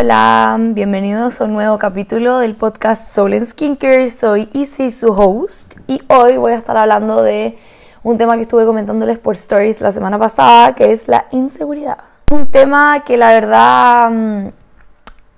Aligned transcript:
Hola, 0.00 0.56
bienvenidos 0.60 1.40
a 1.40 1.44
un 1.46 1.54
nuevo 1.54 1.76
capítulo 1.76 2.38
del 2.38 2.54
podcast 2.54 3.12
Soul 3.12 3.32
and 3.32 3.44
Skincare. 3.44 4.08
Soy 4.08 4.48
Izzy, 4.52 4.92
su 4.92 5.08
host, 5.08 5.74
y 5.88 6.00
hoy 6.06 6.36
voy 6.36 6.52
a 6.52 6.54
estar 6.54 6.76
hablando 6.76 7.24
de 7.24 7.58
un 8.04 8.16
tema 8.16 8.36
que 8.36 8.42
estuve 8.42 8.64
comentándoles 8.64 9.18
por 9.18 9.34
stories 9.34 9.80
la 9.80 9.90
semana 9.90 10.16
pasada, 10.16 10.76
que 10.76 10.92
es 10.92 11.08
la 11.08 11.26
inseguridad. 11.32 11.98
Un 12.30 12.46
tema 12.46 13.02
que 13.04 13.16
la 13.16 13.32
verdad 13.32 14.10
mm, 14.12 14.48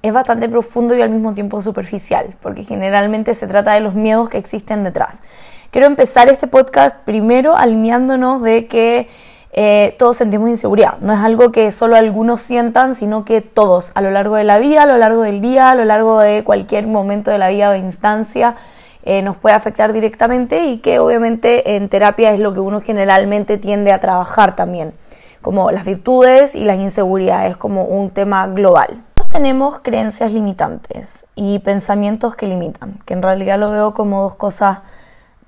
es 0.03 0.13
bastante 0.13 0.47
profundo 0.47 0.95
y 0.95 1.01
al 1.01 1.09
mismo 1.09 1.33
tiempo 1.33 1.63
superficial, 1.63 2.37
porque 2.43 2.63
generalmente 2.63 3.33
se 3.33 3.47
trata 3.47 3.73
de 3.73 3.81
los 3.81 3.95
miedos 3.95 4.29
que 4.29 4.37
existen 4.37 4.85
detrás. 4.85 5.23
Quiero 5.71 5.87
empezar 5.87 6.29
este 6.29 6.49
podcast 6.49 6.97
primero 7.07 7.57
alineándonos 7.57 8.43
de 8.43 8.67
que 8.67 9.09
eh, 9.53 9.97
todos 9.99 10.17
sentimos 10.17 10.49
inseguridad. 10.49 10.99
No 11.01 11.13
es 11.13 11.21
algo 11.21 11.51
que 11.51 11.71
solo 11.73 11.97
algunos 11.97 12.41
sientan, 12.41 12.95
sino 12.95 13.25
que 13.25 13.41
todos, 13.41 13.91
a 13.95 14.01
lo 14.01 14.11
largo 14.11 14.37
de 14.37 14.45
la 14.45 14.59
vida, 14.59 14.85
a 14.85 14.87
lo 14.87 14.97
largo 14.97 15.23
del 15.23 15.41
día, 15.41 15.71
a 15.71 15.75
lo 15.75 15.85
largo 15.85 16.21
de 16.21 16.45
cualquier 16.45 16.87
momento 16.87 17.31
de 17.31 17.39
la 17.39 17.49
vida 17.49 17.71
o 17.71 17.75
instancia, 17.75 18.55
eh, 19.03 19.23
nos 19.23 19.37
puede 19.37 19.55
afectar 19.55 19.93
directamente 19.93 20.67
y 20.67 20.79
que 20.79 20.99
obviamente 20.99 21.77
en 21.77 21.89
terapia 21.89 22.33
es 22.33 22.39
lo 22.39 22.53
que 22.53 22.61
uno 22.61 22.81
generalmente 22.81 23.57
tiende 23.57 23.93
a 23.93 24.01
trabajar 24.01 24.55
también, 24.55 24.93
como 25.41 25.71
las 25.71 25.85
virtudes 25.85 26.55
y 26.55 26.65
las 26.65 26.79
inseguridades 26.79 27.57
como 27.57 27.85
un 27.85 28.11
tema 28.11 28.47
global. 28.47 29.03
Tenemos 29.33 29.79
creencias 29.81 30.33
limitantes 30.33 31.25
y 31.35 31.61
pensamientos 31.61 32.35
que 32.35 32.47
limitan, 32.47 32.99
que 33.05 33.15
en 33.15 33.23
realidad 33.23 33.59
lo 33.59 33.71
veo 33.71 33.95
como 33.95 34.23
dos 34.23 34.35
cosas 34.35 34.81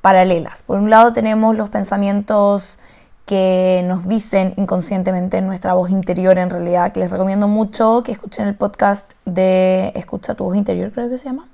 paralelas. 0.01 0.63
Por 0.63 0.79
un 0.79 0.89
lado 0.89 1.13
tenemos 1.13 1.57
los 1.57 1.69
pensamientos 1.69 2.79
que 3.27 3.83
nos 3.87 4.09
dicen 4.09 4.55
inconscientemente 4.57 5.39
en 5.39 5.47
nuestra 5.47 5.75
voz 5.75 5.91
interior 5.91 6.39
en 6.39 6.51
realidad, 6.51 6.93
que 6.93 7.01
les 7.01 7.11
recomiendo 7.11 7.49
mucho 7.49 8.03
que 8.03 8.13
escuchen 8.13 8.49
el 8.49 8.55
podcast 8.55 9.13
de 9.25 9.93
Escucha 9.95 10.35
tu 10.35 10.45
voz 10.45 10.57
interior, 10.57 10.93
creo 10.93 11.09
que 11.09 11.19
se 11.19 11.27
llama, 11.27 11.49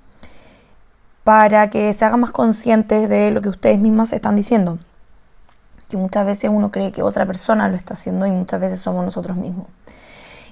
para 1.24 1.68
que 1.70 1.92
se 1.92 2.04
hagan 2.04 2.20
más 2.20 2.32
conscientes 2.32 3.08
de 3.08 3.30
lo 3.30 3.42
que 3.42 3.50
ustedes 3.50 3.78
mismas 3.78 4.12
están 4.12 4.34
diciendo, 4.34 4.78
que 5.88 5.96
muchas 5.96 6.24
veces 6.24 6.50
uno 6.52 6.70
cree 6.70 6.92
que 6.92 7.02
otra 7.02 7.26
persona 7.26 7.68
lo 7.68 7.76
está 7.76 7.94
haciendo 7.94 8.26
y 8.26 8.32
muchas 8.32 8.60
veces 8.60 8.80
somos 8.80 9.04
nosotros 9.04 9.36
mismos. 9.36 9.66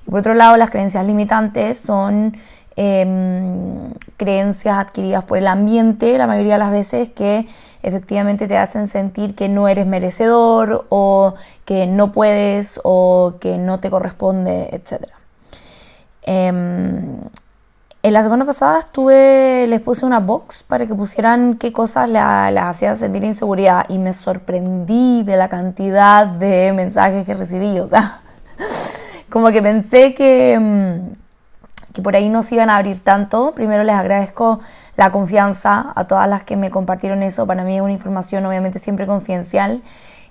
Y 0.07 0.11
por 0.11 0.21
otro 0.21 0.35
lado, 0.35 0.57
las 0.57 0.71
creencias 0.71 1.05
limitantes 1.05 1.79
son 1.79 2.37
em, 2.77 3.93
creencias 4.17 4.79
adquiridas 4.79 5.25
por 5.25 5.39
el 5.39 5.47
ambiente, 5.47 6.17
la 6.19 6.27
mayoría 6.27 6.55
de 6.55 6.59
las 6.59 6.71
veces 6.71 7.09
que 7.11 7.47
efectivamente 7.83 8.49
te 8.49 8.59
hacen 8.59 8.89
sentir 8.89 9.35
que 9.35 9.49
no 9.49 9.69
eres 9.69 9.87
merecedor 9.87 10.87
o 10.89 11.35
que 11.65 11.87
no 11.87 12.13
puedes 12.13 12.81
o 12.85 13.35
que 13.41 13.59
no 13.59 13.81
te 13.81 13.91
corresponde, 13.91 14.69
etc. 14.73 15.09
Em, 16.23 17.21
en 18.03 18.13
la 18.13 18.23
semana 18.23 18.45
pasada 18.45 18.81
estuve, 18.81 19.67
les 19.67 19.81
puse 19.81 20.07
una 20.07 20.21
box 20.21 20.63
para 20.63 20.87
que 20.87 20.95
pusieran 20.95 21.57
qué 21.59 21.73
cosas 21.73 22.09
las 22.09 22.57
hacían 22.57 22.97
sentir 22.97 23.25
inseguridad 23.25 23.85
y 23.89 23.99
me 23.99 24.13
sorprendí 24.13 25.25
de 25.25 25.37
la 25.37 25.49
cantidad 25.49 26.27
de 26.27 26.73
mensajes 26.73 27.27
que 27.27 27.35
recibí. 27.35 27.81
O 27.81 27.89
sea, 27.89 28.21
como 29.31 29.49
que 29.51 29.61
pensé 29.61 30.15
que, 30.15 30.53
em, 30.53 31.17
que 31.97 32.03
por 32.03 32.15
ahí 32.15 32.29
no 32.29 32.43
se 32.43 32.57
iban 32.57 32.69
a 32.69 32.77
abrir 32.77 33.01
tanto. 33.01 33.55
Primero 33.55 33.83
les 33.83 33.95
agradezco 33.95 34.61
la 34.97 35.11
confianza 35.13 35.95
a 35.97 36.07
todas 36.07 36.29
las 36.29 36.43
que 36.43 36.55
me 36.55 36.71
compartieron 36.71 37.23
eso. 37.23 37.47
Para 37.47 37.65
mí 37.65 37.75
es 37.75 37.81
una 37.81 37.95
información 37.95 38.45
obviamente 38.45 38.79
siempre 38.79 39.07
confidencial 39.07 39.83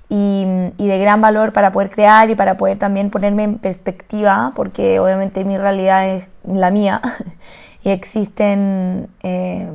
y, 0.08 0.46
de 0.78 1.00
gran 1.00 1.22
valor 1.22 1.54
para 1.54 1.72
poder 1.72 1.90
crear 1.90 2.30
y 2.30 2.36
para 2.36 2.56
poder 2.56 2.78
también 2.78 3.10
ponerme 3.10 3.46
en 3.46 3.58
perspectiva, 3.58 4.52
porque 4.56 5.00
obviamente 5.00 5.44
mi 5.44 5.58
realidad 5.58 6.08
es 6.08 6.30
la 6.44 6.70
mía 6.70 7.02
y 7.84 7.90
existen 7.90 9.10
eh, 9.24 9.68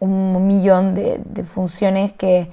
un 0.00 0.46
millón 0.46 0.94
de, 0.94 1.44
funciones 1.44 2.12
que, 2.12 2.50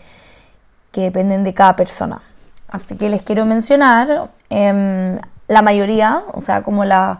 que, 0.94 1.02
dependen 1.02 1.44
de 1.44 1.54
cada 1.54 1.76
persona. 1.76 2.22
Así 2.70 2.96
que 2.96 3.10
les 3.10 3.24
quiero 3.24 3.46
mencionar 3.46 4.30
em, 4.50 5.18
la 5.50 5.62
mayoría, 5.62 6.24
o 6.34 6.40
sea, 6.40 6.64
como 6.64 6.86
la 6.86 7.20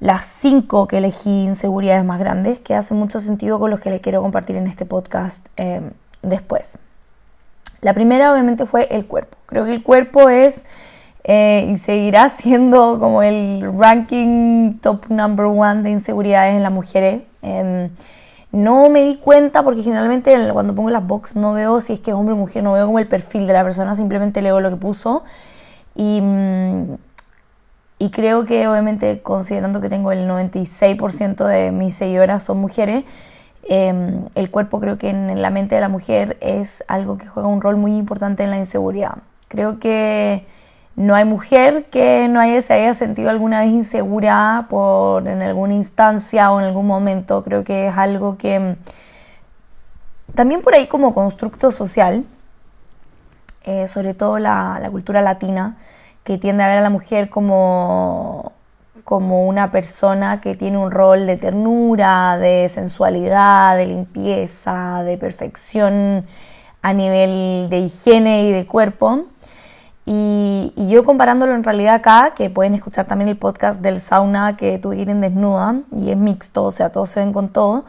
las 0.00 0.24
cinco 0.24 0.86
que 0.86 0.98
elegí 0.98 1.42
inseguridades 1.42 2.04
más 2.04 2.18
grandes, 2.20 2.60
que 2.60 2.74
hacen 2.74 2.96
mucho 2.96 3.20
sentido 3.20 3.58
con 3.58 3.70
los 3.70 3.80
que 3.80 3.90
les 3.90 4.00
quiero 4.00 4.22
compartir 4.22 4.56
en 4.56 4.66
este 4.66 4.86
podcast 4.86 5.46
eh, 5.56 5.80
después. 6.22 6.78
La 7.80 7.94
primera 7.94 8.32
obviamente 8.32 8.66
fue 8.66 8.88
el 8.90 9.06
cuerpo. 9.06 9.38
Creo 9.46 9.64
que 9.64 9.72
el 9.72 9.82
cuerpo 9.82 10.28
es 10.28 10.62
eh, 11.24 11.68
y 11.70 11.78
seguirá 11.78 12.28
siendo 12.28 12.98
como 12.98 13.22
el 13.22 13.72
ranking 13.78 14.78
top 14.78 15.08
number 15.08 15.46
one 15.46 15.82
de 15.82 15.90
inseguridades 15.90 16.54
en 16.54 16.62
las 16.62 16.72
mujeres. 16.72 17.22
Em, 17.42 17.90
no 18.50 18.88
me 18.88 19.02
di 19.02 19.16
cuenta 19.16 19.62
porque 19.62 19.82
generalmente 19.82 20.34
cuando 20.52 20.74
pongo 20.74 20.90
las 20.90 21.06
box 21.06 21.36
no 21.36 21.52
veo 21.52 21.80
si 21.80 21.92
es 21.92 22.00
que 22.00 22.12
es 22.12 22.16
hombre 22.16 22.32
o 22.32 22.36
mujer, 22.36 22.62
no 22.62 22.72
veo 22.72 22.86
como 22.86 22.98
el 22.98 23.06
perfil 23.06 23.46
de 23.46 23.52
la 23.52 23.62
persona, 23.62 23.94
simplemente 23.94 24.42
leo 24.42 24.60
lo 24.60 24.70
que 24.70 24.76
puso. 24.76 25.22
Y, 25.94 26.20
mm, 26.20 26.94
y 27.98 28.10
creo 28.10 28.44
que 28.44 28.68
obviamente 28.68 29.20
considerando 29.22 29.80
que 29.80 29.88
tengo 29.88 30.12
el 30.12 30.28
96% 30.28 31.44
de 31.46 31.72
mis 31.72 31.94
seguidoras 31.94 32.42
son 32.44 32.58
mujeres, 32.58 33.04
em, 33.64 34.26
el 34.34 34.50
cuerpo 34.50 34.80
creo 34.80 34.98
que 34.98 35.08
en 35.08 35.42
la 35.42 35.50
mente 35.50 35.74
de 35.74 35.80
la 35.80 35.88
mujer 35.88 36.36
es 36.40 36.84
algo 36.86 37.18
que 37.18 37.26
juega 37.26 37.48
un 37.48 37.60
rol 37.60 37.76
muy 37.76 37.96
importante 37.96 38.44
en 38.44 38.50
la 38.50 38.58
inseguridad. 38.58 39.18
Creo 39.48 39.78
que 39.80 40.46
no 40.94 41.14
hay 41.14 41.24
mujer 41.24 41.86
que 41.90 42.28
no 42.28 42.40
haya, 42.40 42.60
se 42.62 42.74
haya 42.74 42.94
sentido 42.94 43.30
alguna 43.30 43.60
vez 43.60 43.70
insegura 43.70 44.66
por, 44.68 45.26
en 45.26 45.42
alguna 45.42 45.74
instancia 45.74 46.50
o 46.52 46.60
en 46.60 46.66
algún 46.66 46.86
momento. 46.86 47.42
Creo 47.44 47.64
que 47.64 47.88
es 47.88 47.96
algo 47.96 48.36
que 48.38 48.54
em, 48.54 48.76
también 50.34 50.62
por 50.62 50.74
ahí 50.74 50.86
como 50.86 51.14
constructo 51.14 51.72
social, 51.72 52.24
eh, 53.64 53.88
sobre 53.88 54.14
todo 54.14 54.38
la, 54.38 54.78
la 54.80 54.90
cultura 54.90 55.20
latina, 55.20 55.76
que 56.28 56.36
tiende 56.36 56.62
a 56.62 56.68
ver 56.68 56.76
a 56.76 56.82
la 56.82 56.90
mujer 56.90 57.30
como, 57.30 58.52
como 59.02 59.46
una 59.48 59.70
persona 59.70 60.42
que 60.42 60.54
tiene 60.54 60.76
un 60.76 60.90
rol 60.90 61.26
de 61.26 61.38
ternura, 61.38 62.36
de 62.36 62.68
sensualidad, 62.68 63.78
de 63.78 63.86
limpieza, 63.86 65.02
de 65.04 65.16
perfección 65.16 66.26
a 66.82 66.92
nivel 66.92 67.68
de 67.70 67.78
higiene 67.78 68.42
y 68.44 68.52
de 68.52 68.66
cuerpo. 68.66 69.24
Y, 70.04 70.74
yo 70.76 71.02
comparándolo 71.02 71.54
en 71.54 71.64
realidad 71.64 71.94
acá, 71.94 72.34
que 72.36 72.50
pueden 72.50 72.74
escuchar 72.74 73.06
también 73.06 73.30
el 73.30 73.38
podcast 73.38 73.80
del 73.80 73.98
sauna 73.98 74.58
que 74.58 74.78
tuve 74.78 75.00
en 75.00 75.22
desnuda, 75.22 75.76
y 75.96 76.10
es 76.10 76.18
mixto, 76.18 76.64
o 76.64 76.70
sea, 76.70 76.90
todos 76.90 77.08
se 77.08 77.20
ven 77.20 77.32
con 77.32 77.48
todo. 77.48 77.86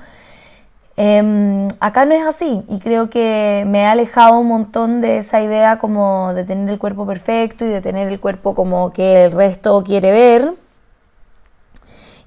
Em, 1.01 1.69
acá 1.79 2.03
no 2.03 2.13
es 2.13 2.25
así 2.25 2.61
y 2.67 2.79
creo 2.79 3.09
que 3.09 3.63
me 3.65 3.83
he 3.83 3.85
alejado 3.85 4.37
un 4.37 4.49
montón 4.49 4.99
de 4.99 5.19
esa 5.19 5.41
idea 5.41 5.79
como 5.79 6.33
de 6.33 6.43
tener 6.43 6.69
el 6.69 6.77
cuerpo 6.77 7.07
perfecto 7.07 7.63
y 7.63 7.69
de 7.69 7.79
tener 7.79 8.09
el 8.09 8.19
cuerpo 8.19 8.53
como 8.53 8.91
que 8.91 9.23
el 9.23 9.31
resto 9.31 9.81
quiere 9.81 10.11
ver 10.11 10.55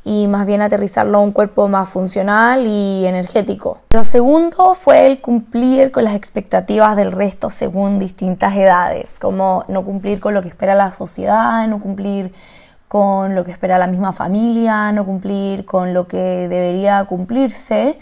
y 0.05 0.27
más 0.27 0.47
bien 0.47 0.63
aterrizarlo 0.63 1.19
a 1.19 1.21
un 1.21 1.33
cuerpo 1.33 1.69
más 1.69 1.91
funcional 1.91 2.67
y 2.67 3.05
energético. 3.05 3.81
Lo 3.91 4.05
segundo 4.05 4.75
fue 4.75 5.05
el 5.07 5.21
cumplir 5.21 5.91
con 5.91 6.05
las 6.05 6.15
expectativas 6.15 6.97
del 6.97 7.13
resto 7.13 7.51
según 7.51 7.99
distintas 7.99 8.57
edades, 8.57 9.19
como 9.21 9.67
no 9.69 9.85
cumplir 9.85 10.19
con 10.19 10.33
lo 10.33 10.41
que 10.41 10.49
espera 10.49 10.75
la 10.75 10.93
sociedad, 10.93 11.69
no 11.69 11.79
cumplir 11.79 12.33
con 12.89 13.35
lo 13.35 13.45
que 13.45 13.51
espera 13.51 13.77
la 13.77 13.87
misma 13.87 14.15
familia, 14.15 14.93
no 14.93 15.05
cumplir 15.05 15.67
con 15.67 15.93
lo 15.93 16.09
que 16.09 16.49
debería 16.49 17.05
cumplirse 17.05 17.99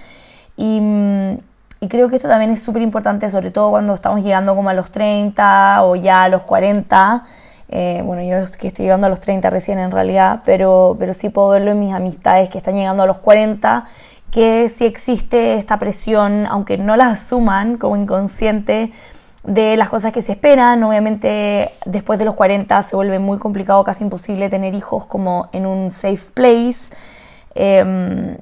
y, 0.61 1.89
creo 1.89 2.11
que 2.11 2.17
esto 2.17 2.29
también 2.29 2.51
es 2.51 2.63
súper 2.63 2.83
importante, 2.83 3.31
sobre 3.31 3.51
todo 3.51 3.71
cuando 3.71 3.95
estamos 3.95 4.23
llegando 4.23 4.55
como 4.55 4.69
a 4.69 4.75
los 4.75 4.91
30 4.91 5.85
o 5.85 5.97
ya 5.97 6.25
a 6.25 6.29
los 6.29 6.43
40. 6.43 7.25
Eh, 7.71 8.03
bueno, 8.05 8.23
yo 8.23 8.47
que 8.59 8.69
estoy 8.69 8.85
llegando 8.85 9.07
a 9.07 9.11
los 9.11 9.21
30 9.21 9.49
recién 9.49 9.79
en 9.79 9.91
realidad, 9.91 10.43
pero, 10.45 10.97
pero 10.99 11.15
sí 11.15 11.31
puedo 11.31 11.49
verlo 11.51 11.71
en 11.71 11.81
mis 11.81 11.95
amistades 11.95 12.51
que 12.51 12.59
están 12.59 12.75
llegando 12.75 13.05
a 13.05 13.07
los 13.07 13.19
40, 13.19 13.87
que 14.31 14.69
sí 14.69 14.85
existe 14.85 15.55
esta 15.55 15.79
presión, 15.79 16.47
aunque 16.47 16.77
no 16.77 16.97
la 16.97 17.09
asuman 17.09 17.79
como 17.79 17.97
inconsciente, 17.97 18.93
de 19.45 19.79
las 19.79 19.89
cosas 19.89 20.13
que 20.13 20.21
se 20.21 20.33
esperan. 20.33 20.83
Obviamente 20.83 21.73
después 21.87 22.19
de 22.19 22.27
los 22.27 22.35
40 22.35 22.83
se 22.83 22.97
vuelve 22.97 23.19
muy 23.19 23.39
complicado, 23.39 23.83
casi 23.85 24.05
imposible 24.05 24.51
tener 24.51 24.75
hijos 24.75 25.07
como 25.07 25.49
en 25.53 25.65
un 25.65 25.91
safe 25.91 26.31
place. 26.35 26.91
Em, 27.55 28.37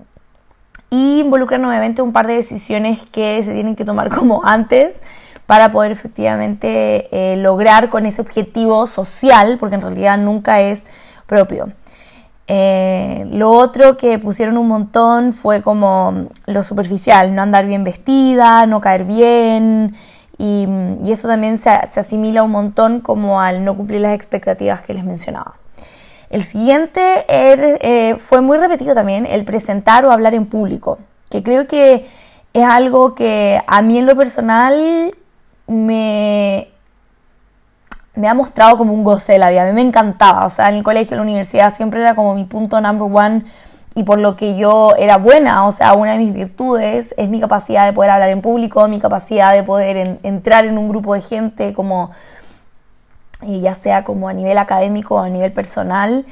y 0.91 1.21
involucran 1.21 1.65
obviamente 1.65 2.03
un 2.03 2.13
par 2.13 2.27
de 2.27 2.35
decisiones 2.35 3.01
que 3.13 3.43
se 3.43 3.53
tienen 3.53 3.77
que 3.77 3.85
tomar 3.85 4.09
como 4.15 4.43
antes 4.45 5.01
para 5.47 5.71
poder 5.73 5.93
efectivamente 5.93 7.09
eh, 7.11 7.37
lograr 7.37 7.89
con 7.89 8.05
ese 8.05 8.21
objetivo 8.21 8.87
social, 8.87 9.57
porque 9.59 9.77
en 9.77 9.81
realidad 9.81 10.19
nunca 10.19 10.61
es 10.61 10.83
propio. 11.27 11.73
Eh, 12.47 13.27
lo 13.31 13.51
otro 13.51 13.97
que 13.97 14.19
pusieron 14.19 14.57
un 14.57 14.69
montón 14.69 15.33
fue 15.33 15.63
como 15.63 16.29
lo 16.47 16.63
superficial, 16.63 17.35
no 17.35 17.43
andar 17.43 17.67
bien 17.67 17.85
vestida, 17.85 18.67
no 18.67 18.81
caer 18.81 19.05
bien, 19.05 19.95
y, 20.39 20.69
eso 21.07 21.29
también 21.29 21.59
se, 21.59 21.71
se, 21.91 22.01
asimila 22.01 22.43
un 22.43 22.53
montón 22.53 23.01
como 23.01 23.41
al 23.41 23.65
no 23.65 23.77
cumplir 23.77 24.01
las 24.01 24.15
expectativas 24.15 24.83
que 24.83 24.95
les 24.95 25.05
mencionaba. 25.05 25.55
El 26.31 26.43
siguiente 26.43 27.25
eh, 27.29 28.17
fue 28.19 28.41
muy 28.41 28.59
repetido 28.59 28.95
también, 28.95 29.25
el 29.25 29.45
presentar 29.45 30.05
o 30.05 30.13
hablar 30.13 30.35
en 30.35 30.47
público, 30.47 30.99
que 31.31 31.43
creo 31.43 31.67
que 31.67 32.07
es 32.53 32.65
algo 32.65 33.15
que 33.15 33.63
a 33.67 33.83
mí 33.83 33.99
en 33.99 34.07
lo 34.07 34.17
personal 34.17 35.15
me, 35.67 36.69
me 38.15 38.29
ha 38.29 38.35
mostrado 38.35 38.77
como 38.77 38.93
un 38.93 39.05
goce 39.05 39.33
de 39.33 39.39
la 39.39 39.51
vida. 39.51 39.63
A 39.63 39.67
mí 39.67 39.73
me 39.73 39.83
encantaba, 39.83 40.45
o 40.45 40.51
sea, 40.51 40.69
en 40.69 40.77
el 40.77 40.83
colegio, 40.83 41.15
en 41.15 41.19
la 41.19 41.23
universidad, 41.23 41.75
siempre 41.75 42.01
era 42.01 42.15
como 42.15 42.35
mi 42.35 42.45
punto 42.45 42.81
number 42.81 43.09
one 43.11 43.45
y 43.95 44.05
por 44.05 44.21
lo 44.21 44.37
que 44.37 44.57
yo 44.57 44.95
era 44.97 45.17
buena, 45.17 45.67
o 45.67 45.73
sea, 45.73 45.95
una 45.95 46.13
de 46.13 46.19
mis 46.19 46.33
virtudes 46.33 47.15
es 47.17 47.29
mi 47.29 47.41
capacidad 47.41 47.87
de 47.87 47.93
poder 47.93 48.11
hablar 48.11 48.29
en 48.29 48.43
público, 48.43 48.87
mi 48.87 49.01
capacidad 49.01 49.53
de 49.55 49.63
poder 49.63 50.19
entrar 50.23 50.67
en 50.67 50.79
un 50.79 50.89
grupo 50.89 51.15
de 51.15 51.21
gente 51.21 51.73
como 51.73 52.11
ya 53.43 53.75
sea 53.75 54.05
como 54.05 54.29
a 54.29 54.33
nivel 54.33 54.59
académico 54.59 55.17
o 55.17 55.19
a 55.19 55.29
nivel 55.29 55.53
personal. 55.53 56.27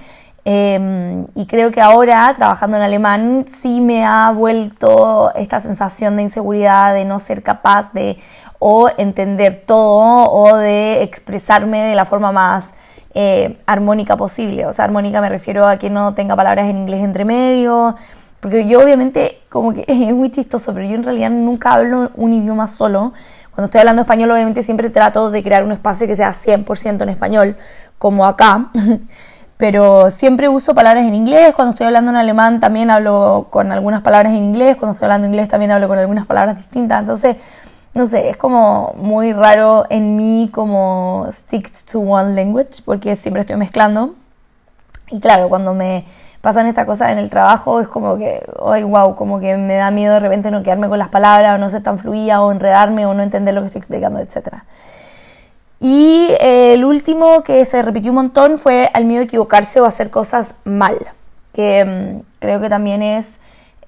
Em, 0.44 1.26
y 1.34 1.46
creo 1.46 1.72
que 1.72 1.80
ahora, 1.80 2.32
trabajando 2.36 2.76
en 2.76 2.84
alemán, 2.84 3.46
sí 3.48 3.80
me 3.80 4.04
ha 4.04 4.30
vuelto 4.30 5.34
esta 5.34 5.58
sensación 5.58 6.16
de 6.16 6.22
inseguridad, 6.22 6.94
de 6.94 7.04
no 7.04 7.18
ser 7.18 7.42
capaz 7.42 7.92
de 7.92 8.16
o 8.58 8.88
entender 8.96 9.64
todo 9.66 10.30
o 10.30 10.56
de 10.56 11.02
expresarme 11.02 11.82
de 11.82 11.94
la 11.94 12.04
forma 12.04 12.32
más 12.32 12.70
eh, 13.14 13.58
armónica 13.66 14.16
posible. 14.16 14.66
O 14.66 14.72
sea, 14.72 14.84
armónica 14.84 15.20
me 15.20 15.28
refiero 15.28 15.66
a 15.66 15.78
que 15.78 15.90
no 15.90 16.14
tenga 16.14 16.36
palabras 16.36 16.68
en 16.68 16.76
inglés 16.78 17.02
entre 17.02 17.24
medio, 17.24 17.96
porque 18.40 18.68
yo 18.68 18.80
obviamente, 18.80 19.40
como 19.48 19.72
que 19.72 19.84
es 19.88 20.14
muy 20.14 20.30
chistoso, 20.30 20.72
pero 20.74 20.86
yo 20.86 20.94
en 20.94 21.02
realidad 21.02 21.30
nunca 21.30 21.72
hablo 21.72 22.10
un 22.14 22.32
idioma 22.34 22.68
solo. 22.68 23.12
Cuando 23.56 23.68
estoy 23.68 23.78
hablando 23.78 24.02
español, 24.02 24.30
obviamente 24.30 24.62
siempre 24.62 24.90
trato 24.90 25.30
de 25.30 25.42
crear 25.42 25.64
un 25.64 25.72
espacio 25.72 26.06
que 26.06 26.14
sea 26.14 26.28
100% 26.28 27.02
en 27.02 27.08
español, 27.08 27.56
como 27.96 28.26
acá. 28.26 28.70
Pero 29.56 30.10
siempre 30.10 30.50
uso 30.50 30.74
palabras 30.74 31.06
en 31.06 31.14
inglés. 31.14 31.54
Cuando 31.54 31.70
estoy 31.70 31.86
hablando 31.86 32.10
en 32.10 32.18
alemán, 32.18 32.60
también 32.60 32.90
hablo 32.90 33.46
con 33.48 33.72
algunas 33.72 34.02
palabras 34.02 34.34
en 34.34 34.44
inglés. 34.44 34.76
Cuando 34.76 34.92
estoy 34.92 35.06
hablando 35.06 35.26
inglés, 35.26 35.48
también 35.48 35.70
hablo 35.70 35.88
con 35.88 35.96
algunas 35.96 36.26
palabras 36.26 36.58
distintas. 36.58 37.00
Entonces, 37.00 37.36
no 37.94 38.04
sé, 38.04 38.28
es 38.28 38.36
como 38.36 38.92
muy 38.98 39.32
raro 39.32 39.86
en 39.88 40.16
mí 40.16 40.50
como 40.52 41.26
stick 41.32 41.72
to 41.90 42.00
one 42.00 42.34
language, 42.34 42.82
porque 42.84 43.16
siempre 43.16 43.40
estoy 43.40 43.56
mezclando. 43.56 44.16
Y 45.08 45.18
claro, 45.18 45.48
cuando 45.48 45.72
me 45.72 46.04
pasan 46.46 46.68
estas 46.68 46.86
cosas 46.86 47.10
en 47.10 47.18
el 47.18 47.28
trabajo, 47.28 47.80
es 47.80 47.88
como 47.88 48.16
que, 48.16 48.40
ay, 48.64 48.84
wow, 48.84 49.16
como 49.16 49.40
que 49.40 49.56
me 49.56 49.74
da 49.74 49.90
miedo 49.90 50.14
de 50.14 50.20
repente 50.20 50.52
no 50.52 50.62
quedarme 50.62 50.88
con 50.88 50.96
las 50.96 51.08
palabras, 51.08 51.56
o 51.56 51.58
no 51.58 51.68
ser 51.68 51.82
tan 51.82 51.98
fluida, 51.98 52.40
o 52.40 52.52
enredarme, 52.52 53.04
o 53.04 53.14
no 53.14 53.24
entender 53.24 53.52
lo 53.52 53.62
que 53.62 53.66
estoy 53.66 53.80
explicando, 53.80 54.20
etc. 54.20 54.58
Y 55.80 56.28
eh, 56.38 56.74
el 56.74 56.84
último 56.84 57.42
que 57.42 57.64
se 57.64 57.82
repitió 57.82 58.12
un 58.12 58.18
montón 58.18 58.60
fue 58.60 58.88
el 58.94 59.06
miedo 59.06 59.22
a 59.22 59.24
equivocarse 59.24 59.80
o 59.80 59.86
hacer 59.86 60.10
cosas 60.10 60.54
mal, 60.62 60.96
que 61.52 61.84
mm, 61.84 62.20
creo 62.38 62.60
que 62.60 62.68
también 62.68 63.02
es 63.02 63.40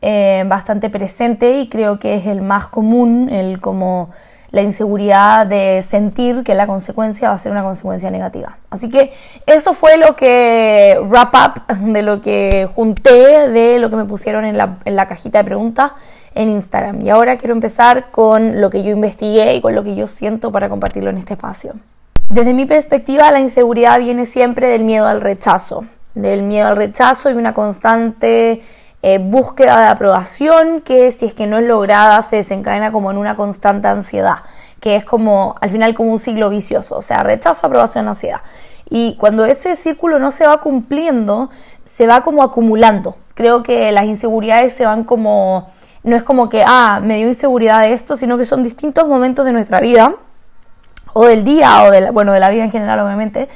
eh, 0.03 0.43
bastante 0.49 0.91
presente 0.91 1.61
y 1.61 1.69
creo 1.69 2.01
que 2.01 2.17
es 2.17 2.27
el 2.27 2.43
más 2.43 2.67
común, 2.67 3.29
el 3.31 3.61
como 3.61 4.11
la 4.51 4.63
inseguridad 4.63 5.47
de 5.47 5.83
sentir 5.83 6.43
que 6.43 6.55
la 6.55 6.67
consecuencia 6.67 7.29
va 7.29 7.35
a 7.35 7.39
ser 7.39 7.53
una 7.53 7.63
consecuencia 7.63 8.11
negativa. 8.11 8.59
Así 8.71 8.89
que 8.89 9.13
eso 9.47 9.75
fue 9.75 9.99
lo 9.99 10.17
que 10.17 10.99
wrap 11.09 11.35
up 11.35 11.77
de 11.93 12.03
lo 12.03 12.21
que 12.21 12.69
junté, 12.75 13.49
de 13.49 13.79
lo 13.79 13.91
que 13.91 13.97
me 13.97 14.05
pusieron 14.05 14.45
en 14.45 14.57
la, 14.57 14.79
en 14.85 14.97
la 14.97 15.07
cajita 15.07 15.39
de 15.39 15.45
preguntas 15.45 15.93
en 16.35 16.49
Instagram. 16.49 17.03
Y 17.03 17.11
ahora 17.11 17.37
quiero 17.37 17.55
empezar 17.55 18.11
con 18.11 18.61
lo 18.61 18.71
que 18.71 18.83
yo 18.83 18.91
investigué 18.93 19.55
y 19.55 19.61
con 19.61 19.75
lo 19.75 19.83
que 19.83 19.95
yo 19.95 20.07
siento 20.07 20.53
para 20.53 20.69
compartirlo 20.69 21.11
en 21.11 21.19
este 21.19 21.35
espacio. 21.35 21.75
Desde 22.29 22.55
mi 22.55 22.67
perspectiva, 22.67 23.31
la 23.33 23.41
inseguridad 23.41 23.99
viene 23.99 24.27
siempre 24.27 24.69
del 24.69 24.85
miedo 24.85 25.07
al 25.07 25.21
rechazo, 25.21 25.87
del 26.15 26.43
miedo 26.43 26.69
al 26.69 26.77
rechazo 26.77 27.31
y 27.31 27.35
una 27.35 27.55
constante 27.55 28.63
eh, 29.03 29.19
búsqueda 29.19 29.81
de 29.81 29.87
aprobación 29.87 30.81
que 30.81 31.13
si 31.13 31.27
es 31.27 31.35
que 31.35 31.47
no 31.47 31.59
es 31.59 31.67
lograda 31.67 32.21
se 32.23 32.37
desencadena 32.37 32.91
como 32.91 33.11
en 33.11 33.17
una 33.17 33.37
constante 33.37 33.89
ansiedad, 33.89 34.39
que 34.81 34.97
es 34.97 35.05
como 35.05 35.55
al 35.61 35.71
final 35.71 35.95
como 35.95 36.11
un 36.11 36.19
ciclo 36.19 36.51
vicioso, 36.51 36.97
o 36.97 37.03
sea, 37.03 37.23
rechazo, 37.23 37.67
aprobación, 37.67 38.09
ansiedad. 38.09 38.41
Y 38.91 39.17
cuando 39.17 39.45
ese 39.45 39.77
círculo 39.77 40.19
no 40.19 40.31
se 40.31 40.47
va 40.47 40.61
cumpliendo, 40.61 41.51
se 41.85 42.07
va 42.07 42.23
como 42.23 42.43
acumulando. 42.43 43.17
Creo 43.35 43.63
que 43.63 43.93
las 43.93 44.07
inseguridades 44.07 44.73
se 44.73 44.87
van 44.87 45.05
como, 45.05 45.71
no 46.03 46.17
es 46.17 46.25
como 46.25 46.49
que, 46.49 46.65
ah, 46.67 47.01
me 47.03 47.19
dio 47.19 47.29
inseguridad 47.29 47.81
de 47.83 47.93
esto, 47.93 48.17
sino 48.17 48.39
que 48.39 48.45
son 48.45 48.63
distintos 48.63 49.07
momentos 49.07 49.45
de 49.45 49.53
nuestra 49.53 49.81
vida, 49.81 50.15
o 51.13 51.27
del 51.27 51.45
día, 51.45 51.85
o 51.85 51.91
de 51.91 52.01
la, 52.01 52.11
bueno, 52.11 52.33
de 52.33 52.41
la 52.41 52.51
vida 52.51 52.65
en 52.65 52.71
general, 52.71 53.01
obviamente, 53.01 53.49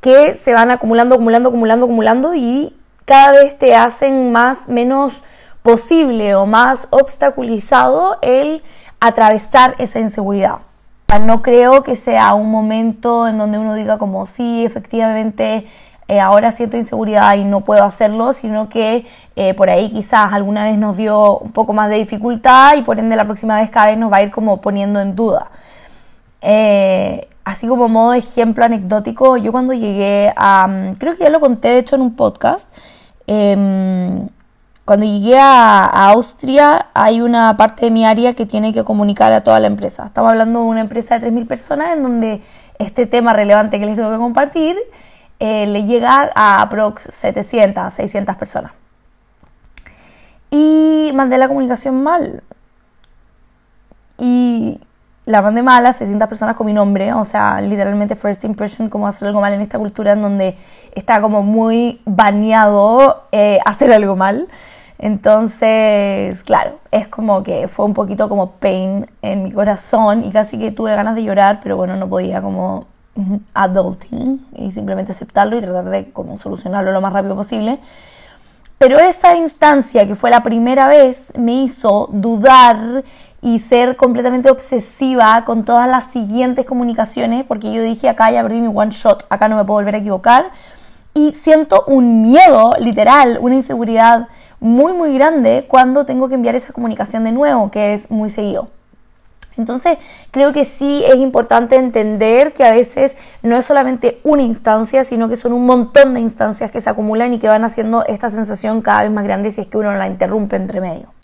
que 0.00 0.34
se 0.34 0.52
van 0.52 0.70
acumulando, 0.70 1.14
acumulando, 1.14 1.48
acumulando, 1.48 1.86
acumulando 1.86 2.34
y 2.34 2.77
cada 3.08 3.32
vez 3.32 3.56
te 3.56 3.74
hacen 3.74 4.32
más, 4.32 4.68
menos 4.68 5.14
posible 5.62 6.34
o 6.34 6.44
más 6.44 6.88
obstaculizado 6.90 8.18
el 8.20 8.62
atravesar 9.00 9.74
esa 9.78 9.98
inseguridad. 9.98 10.58
No 11.22 11.40
creo 11.40 11.82
que 11.82 11.96
sea 11.96 12.34
un 12.34 12.50
momento 12.50 13.26
en 13.26 13.38
donde 13.38 13.58
uno 13.58 13.72
diga 13.72 13.96
como 13.96 14.26
sí, 14.26 14.62
efectivamente 14.62 15.66
eh, 16.06 16.20
ahora 16.20 16.52
siento 16.52 16.76
inseguridad 16.76 17.34
y 17.36 17.44
no 17.44 17.62
puedo 17.62 17.82
hacerlo, 17.82 18.34
sino 18.34 18.68
que 18.68 19.06
eh, 19.36 19.54
por 19.54 19.70
ahí 19.70 19.88
quizás 19.88 20.34
alguna 20.34 20.64
vez 20.64 20.76
nos 20.76 20.98
dio 20.98 21.38
un 21.38 21.52
poco 21.52 21.72
más 21.72 21.88
de 21.88 21.96
dificultad 21.96 22.76
y 22.76 22.82
por 22.82 22.98
ende 22.98 23.16
la 23.16 23.24
próxima 23.24 23.58
vez 23.58 23.70
cada 23.70 23.86
vez 23.86 23.96
nos 23.96 24.12
va 24.12 24.18
a 24.18 24.22
ir 24.22 24.30
como 24.30 24.60
poniendo 24.60 25.00
en 25.00 25.16
duda. 25.16 25.50
Eh, 26.42 27.26
así 27.42 27.66
como 27.66 27.88
modo 27.88 28.12
ejemplo 28.12 28.66
anecdótico, 28.66 29.38
yo 29.38 29.50
cuando 29.50 29.72
llegué 29.72 30.30
a, 30.36 30.92
creo 30.98 31.16
que 31.16 31.24
ya 31.24 31.30
lo 31.30 31.40
conté 31.40 31.68
de 31.68 31.78
hecho 31.78 31.96
en 31.96 32.02
un 32.02 32.14
podcast, 32.14 32.68
Em, 33.30 34.26
cuando 34.86 35.04
llegué 35.04 35.38
a, 35.38 35.84
Austria 36.12 36.86
hay 36.94 37.20
una 37.20 37.58
parte 37.58 37.84
de 37.84 37.90
mi 37.90 38.06
área 38.06 38.32
que 38.32 38.46
tiene 38.46 38.72
que 38.72 38.84
comunicar 38.84 39.34
a 39.34 39.42
toda 39.42 39.60
la 39.60 39.66
empresa. 39.66 40.06
Estamos 40.06 40.30
hablando 40.30 40.60
de 40.60 40.64
una 40.64 40.80
empresa 40.80 41.18
de 41.18 41.30
3.000 41.30 41.46
personas 41.46 41.90
en 41.94 42.02
donde 42.02 42.40
este 42.78 43.04
tema 43.04 43.34
relevante 43.34 43.78
que 43.78 43.84
les 43.84 43.96
tengo 43.96 44.10
que 44.10 44.16
compartir 44.16 44.78
eh, 45.40 45.66
le 45.66 45.84
llega 45.84 46.30
a 46.34 46.62
aprox 46.62 47.02
700, 47.02 47.92
600 47.92 48.36
personas. 48.36 48.72
Y 50.50 51.10
mandé 51.14 51.36
la 51.36 51.48
comunicación 51.48 52.02
mal. 52.02 52.42
Y 54.16 54.80
la 55.28 55.42
mandé 55.42 55.62
mala, 55.62 55.92
600 55.92 56.26
personas 56.26 56.56
con 56.56 56.66
mi 56.66 56.72
nombre, 56.72 57.12
o 57.12 57.22
sea, 57.22 57.60
literalmente 57.60 58.16
first 58.16 58.44
impression, 58.44 58.88
como 58.88 59.06
hacer 59.06 59.28
algo 59.28 59.42
mal 59.42 59.52
en 59.52 59.60
esta 59.60 59.78
cultura 59.78 60.12
en 60.12 60.22
donde 60.22 60.56
está 60.94 61.20
como 61.20 61.42
muy 61.42 62.00
baneado 62.06 63.24
eh, 63.30 63.58
hacer 63.66 63.92
algo 63.92 64.16
mal. 64.16 64.48
Entonces, 64.98 66.42
claro, 66.44 66.78
es 66.90 67.08
como 67.08 67.42
que 67.42 67.68
fue 67.68 67.84
un 67.84 67.92
poquito 67.92 68.30
como 68.30 68.52
pain 68.52 69.06
en 69.20 69.42
mi 69.42 69.52
corazón 69.52 70.24
y 70.24 70.30
casi 70.30 70.58
que 70.58 70.70
tuve 70.70 70.94
ganas 70.94 71.14
de 71.14 71.22
llorar, 71.22 71.60
pero 71.62 71.76
bueno, 71.76 71.94
no 71.96 72.08
podía 72.08 72.40
como 72.40 72.86
adulting 73.52 74.46
y 74.56 74.70
simplemente 74.72 75.12
aceptarlo 75.12 75.58
y 75.58 75.60
tratar 75.60 75.90
de 75.90 76.10
como 76.10 76.38
solucionarlo 76.38 76.90
lo 76.90 77.02
más 77.02 77.12
rápido 77.12 77.36
posible. 77.36 77.78
Pero 78.78 78.98
esa 78.98 79.36
instancia 79.36 80.06
que 80.06 80.14
fue 80.14 80.30
la 80.30 80.42
primera 80.42 80.86
vez 80.86 81.32
me 81.36 81.52
hizo 81.52 82.08
dudar 82.12 83.04
y 83.40 83.60
ser 83.60 83.96
completamente 83.96 84.50
obsesiva 84.50 85.44
con 85.44 85.64
todas 85.64 85.88
las 85.88 86.12
siguientes 86.12 86.66
comunicaciones, 86.66 87.44
porque 87.44 87.72
yo 87.72 87.82
dije, 87.82 88.08
acá 88.08 88.30
ya 88.30 88.42
perdí 88.42 88.60
mi 88.60 88.72
one 88.74 88.90
shot, 88.90 89.26
acá 89.30 89.48
no 89.48 89.56
me 89.56 89.64
puedo 89.64 89.78
volver 89.78 89.94
a 89.94 89.98
equivocar. 89.98 90.50
Y 91.14 91.32
siento 91.32 91.84
un 91.86 92.22
miedo, 92.22 92.74
literal, 92.78 93.38
una 93.40 93.54
inseguridad 93.54 94.28
muy, 94.60 94.92
muy 94.92 95.14
grande 95.14 95.66
cuando 95.68 96.04
tengo 96.04 96.28
que 96.28 96.34
enviar 96.34 96.54
esa 96.54 96.72
comunicación 96.72 97.24
de 97.24 97.32
nuevo, 97.32 97.70
que 97.70 97.94
es 97.94 98.10
muy 98.10 98.28
seguido. 98.28 98.70
Entonces, 99.56 99.98
creo 100.30 100.52
que 100.52 100.64
sí 100.64 101.02
es 101.04 101.16
importante 101.16 101.76
entender 101.76 102.54
que 102.54 102.64
a 102.64 102.70
veces 102.70 103.16
no 103.42 103.56
es 103.56 103.64
solamente 103.64 104.20
una 104.22 104.42
instancia, 104.42 105.02
sino 105.04 105.28
que 105.28 105.36
son 105.36 105.52
un 105.52 105.66
montón 105.66 106.14
de 106.14 106.20
instancias 106.20 106.70
que 106.70 106.80
se 106.80 106.88
acumulan 106.88 107.32
y 107.32 107.38
que 107.38 107.48
van 107.48 107.64
haciendo 107.64 108.04
esta 108.06 108.30
sensación 108.30 108.82
cada 108.82 109.02
vez 109.02 109.10
más 109.10 109.24
grande 109.24 109.50
si 109.50 109.62
es 109.62 109.66
que 109.66 109.78
uno 109.78 109.92
la 109.92 110.06
interrumpe 110.06 110.54
entre 110.54 110.80
medio. 110.80 111.17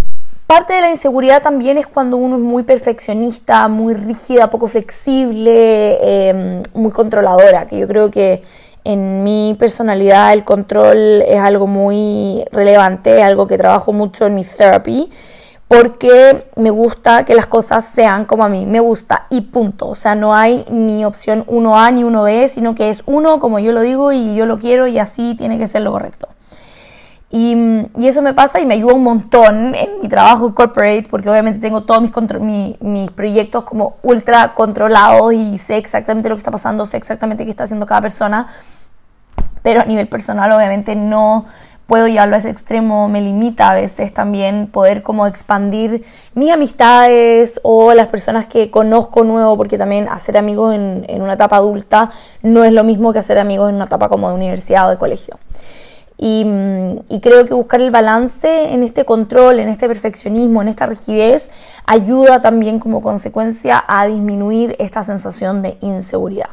Parte 0.47 0.75
de 0.75 0.83
la 0.83 0.91
inseguridad 0.91 1.43
también 1.43 1.79
es 1.79 1.87
cuando 1.87 2.19
uno 2.19 2.37
es 2.37 2.43
muy 2.43 2.65
perfeccionista, 2.65 3.67
muy 3.69 3.95
rígida, 3.95 4.51
poco 4.51 4.67
flexible, 4.67 6.29
em, 6.29 6.63
muy 6.75 6.93
controladora, 6.93 7.67
que 7.67 7.79
yo 7.79 7.89
creo 7.89 8.11
que 8.11 8.43
en 8.85 9.25
mi 9.25 9.57
personalidad 9.59 10.35
el 10.35 10.45
control 10.45 11.23
es 11.23 11.41
algo 11.41 11.67
muy 11.67 12.45
relevante, 12.53 13.23
algo 13.23 13.47
que 13.47 13.57
trabajo 13.57 13.95
mucho 13.95 14.27
en 14.27 14.35
mi 14.35 14.45
therapy, 14.45 15.11
porque 15.67 16.45
me 16.57 16.69
gusta 16.69 17.25
que 17.25 17.35
las 17.35 17.47
cosas 17.47 17.87
sean 17.87 18.27
como 18.27 18.45
a 18.45 18.51
mí 18.51 18.67
me 18.67 18.81
gusta 18.81 19.27
y 19.31 19.41
punto. 19.41 19.89
O 19.89 19.95
sea, 19.95 20.15
no 20.15 20.35
hay 20.35 20.67
ni 20.71 21.07
opción 21.07 21.45
1A 21.47 21.91
ni 21.91 22.05
1B, 22.05 22.49
sino 22.49 22.75
que 22.75 22.91
es 22.91 23.03
uno 23.07 23.41
como 23.41 23.61
yo 23.61 23.73
lo 23.73 23.81
digo 23.81 24.13
y 24.13 24.37
yo 24.37 24.45
lo 24.45 24.59
quiero 24.59 24.87
y 24.87 24.99
así 24.99 25.35
tiene 25.37 25.59
que 25.59 25.67
ser 25.67 25.81
lo 25.81 25.93
correcto. 25.93 26.29
Y, 27.31 27.57
eso 28.01 28.23
me 28.23 28.33
pasa 28.33 28.61
y 28.61 28.67
me 28.67 28.75
ayuda 28.75 28.95
un 28.95 29.03
montón 29.03 29.75
en 29.75 30.01
mi 30.01 30.09
trabajo 30.09 30.55
corporate, 30.55 31.07
porque 31.11 31.29
obviamente 31.29 31.59
tengo 31.59 31.83
todos 31.83 32.03
mis, 32.41 32.81
mis 32.81 33.11
proyectos 33.11 33.65
como 33.65 33.97
ultra 34.03 34.55
controlados 34.55 35.33
y 35.33 35.59
sé 35.59 35.77
exactamente 35.77 36.29
lo 36.29 36.37
que 36.37 36.41
está 36.41 36.51
pasando, 36.51 36.87
sé 36.87 36.97
exactamente 36.97 37.45
qué 37.45 37.51
está 37.51 37.65
haciendo 37.65 37.87
cada 37.87 38.03
persona. 38.03 38.47
pero 39.63 39.81
a 39.81 39.85
nivel 39.85 40.07
personal 40.09 40.53
obviamente 40.53 40.95
no 40.95 41.47
puedo 41.87 42.07
llevarlo 42.07 42.37
a 42.37 42.39
ese 42.39 42.51
extremo, 42.51 43.09
me 43.09 43.21
limita 43.21 43.71
a 43.71 43.75
veces 43.75 44.15
también 44.15 44.69
poder 44.69 45.03
como 45.03 45.27
expandir 45.27 46.05
mis 46.35 46.53
amistades 46.53 47.61
o 47.63 47.93
las 47.95 48.09
personas 48.09 48.47
que 48.47 48.71
conozco 48.71 49.25
nuevo, 49.25 49.57
porque 49.57 49.77
también 49.77 50.09
hacer 50.09 50.39
amigos 50.39 50.75
en, 50.75 51.05
en 51.09 51.23
una 51.23 51.35
etapa 51.35 51.57
adulta 51.57 52.11
no 52.43 52.65
es 52.65 52.73
lo 52.73 52.85
mismo 52.85 53.13
que 53.13 53.19
hacer 53.19 53.39
amigos 53.39 53.69
en 53.71 53.77
una 53.77 53.85
etapa 53.87 54.09
como 54.09 54.29
de 54.29 54.35
universidad 54.35 54.87
o 54.87 54.91
de 54.91 54.99
colegio. 54.99 55.39
Y, 56.17 56.47
y, 57.09 57.21
creo 57.21 57.45
que 57.45 57.55
buscar 57.55 57.81
el 57.81 57.91
balance 57.91 58.73
en 58.73 58.85
este 58.85 59.05
control, 59.05 59.59
en 59.59 59.69
este 59.69 59.89
perfeccionismo, 59.89 60.63
en 60.63 60.69
esta 60.69 60.87
rigidez, 60.87 61.51
ayuda 61.87 62.41
también 62.41 62.79
como 62.79 63.03
consecuencia 63.03 63.85
a 63.87 64.07
disminuir 64.07 64.77
esta 64.79 65.03
sensación 65.03 65.61
de 65.63 65.77
inseguridad. 65.81 66.51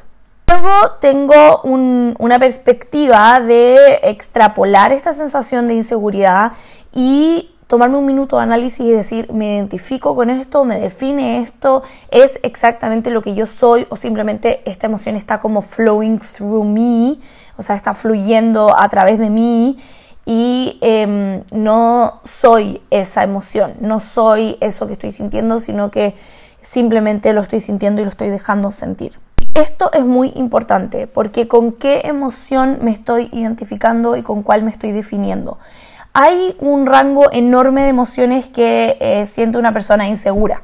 Luego 0.51 0.91
tengo 1.00 1.62
una 1.63 2.38
perspectiva 2.38 3.39
de 3.39 4.00
extrapolar 4.03 4.91
esta 4.91 5.13
sensación 5.13 5.68
de 5.70 5.75
inseguridad 5.75 6.51
y 6.94 7.51
tomarme 7.68 7.96
un 7.96 8.06
minuto 8.06 8.36
de 8.36 8.44
análisis 8.44 8.86
y 8.86 8.91
decir, 8.91 9.32
me 9.32 9.56
identifico 9.56 10.13
con 10.13 10.30
esto, 10.30 10.65
me 10.65 10.77
define 10.77 11.39
esto, 11.39 11.84
es 12.10 12.38
exactamente 12.44 13.12
lo 13.12 13.22
que 13.22 13.34
yo 13.34 13.46
soy 13.46 13.88
o 13.88 13.96
simplemente 13.96 14.62
esta 14.70 14.88
emoción 14.88 15.15
está 15.15 15.39
como 15.39 15.62
flowing 15.62 16.20
through 16.20 16.65
me, 16.65 17.18
o 17.58 17.62
sea, 17.62 17.75
está 17.75 17.93
fluyendo 17.93 18.77
a 18.77 18.89
través 18.89 19.20
de 19.20 19.29
mí 19.29 19.77
y 20.25 20.77
em, 20.81 21.43
no 21.51 22.22
soy 22.24 22.81
esa 22.89 23.24
emoción, 23.24 23.74
no 23.79 24.00
soy 24.00 24.58
eso 24.62 24.88
que 24.88 24.93
estoy 24.93 25.12
sintiendo, 25.12 25.60
sino 25.60 25.91
que 25.91 26.15
simplemente 26.62 27.34
lo 27.34 27.41
estoy 27.41 27.60
sintiendo 27.60 28.01
y 28.01 28.05
lo 28.05 28.12
estoy 28.12 28.29
dejando 28.29 28.72
sentir. 28.72 29.20
Esto 29.53 29.91
es 29.93 30.05
muy 30.05 30.31
importante 30.36 31.08
porque 31.08 31.48
con 31.48 31.74
qué 31.74 32.01
emoción 32.05 32.79
me 32.81 32.91
estoy 32.91 33.29
identificando 33.34 34.15
y 34.15 34.22
con 34.22 34.43
cuál 34.43 34.63
me 34.63 34.72
estoy 34.72 34.91
definiendo. 34.91 35.58
Hay 36.13 36.55
un 36.60 36.86
rango 36.86 37.31
enorme 37.31 37.81
de 37.84 37.89
emociones 37.89 38.48
que 38.48 38.98
eh, 39.00 39.25
siente 39.25 39.58
una 39.58 39.74
persona 39.74 40.08
insegura. 40.08 40.62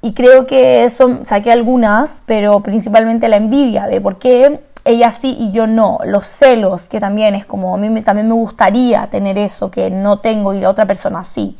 Y 0.00 0.12
creo 0.12 0.46
que 0.46 0.84
eso 0.84 1.20
saqué 1.24 1.50
algunas, 1.50 2.22
pero 2.26 2.60
principalmente 2.60 3.28
la 3.28 3.36
envidia 3.36 3.86
de 3.86 4.00
por 4.00 4.18
qué 4.18 4.60
ella 4.84 5.12
sí 5.12 5.36
y 5.38 5.52
yo 5.52 5.66
no. 5.66 5.98
Los 6.04 6.26
celos, 6.26 6.88
que 6.88 7.00
también 7.00 7.34
es 7.34 7.46
como 7.46 7.74
a 7.74 7.78
mí 7.78 8.02
también 8.02 8.28
me 8.28 8.34
gustaría 8.34 9.06
tener 9.08 9.38
eso 9.38 9.70
que 9.70 9.90
no 9.90 10.18
tengo 10.18 10.52
y 10.54 10.60
la 10.60 10.70
otra 10.70 10.86
persona 10.86 11.24
sí 11.24 11.56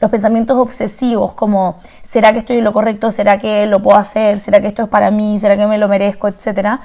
los 0.00 0.10
pensamientos 0.10 0.56
obsesivos 0.56 1.34
como 1.34 1.78
¿será 2.02 2.32
que 2.32 2.38
estoy 2.38 2.58
en 2.58 2.64
lo 2.64 2.72
correcto? 2.72 3.10
¿Será 3.10 3.38
que 3.38 3.66
lo 3.66 3.82
puedo 3.82 3.98
hacer? 3.98 4.38
¿Será 4.38 4.60
que 4.60 4.68
esto 4.68 4.82
es 4.82 4.88
para 4.88 5.10
mí? 5.10 5.38
¿Será 5.38 5.56
que 5.56 5.66
me 5.66 5.78
lo 5.78 5.88
merezco? 5.88 6.28
Etcétera. 6.28 6.80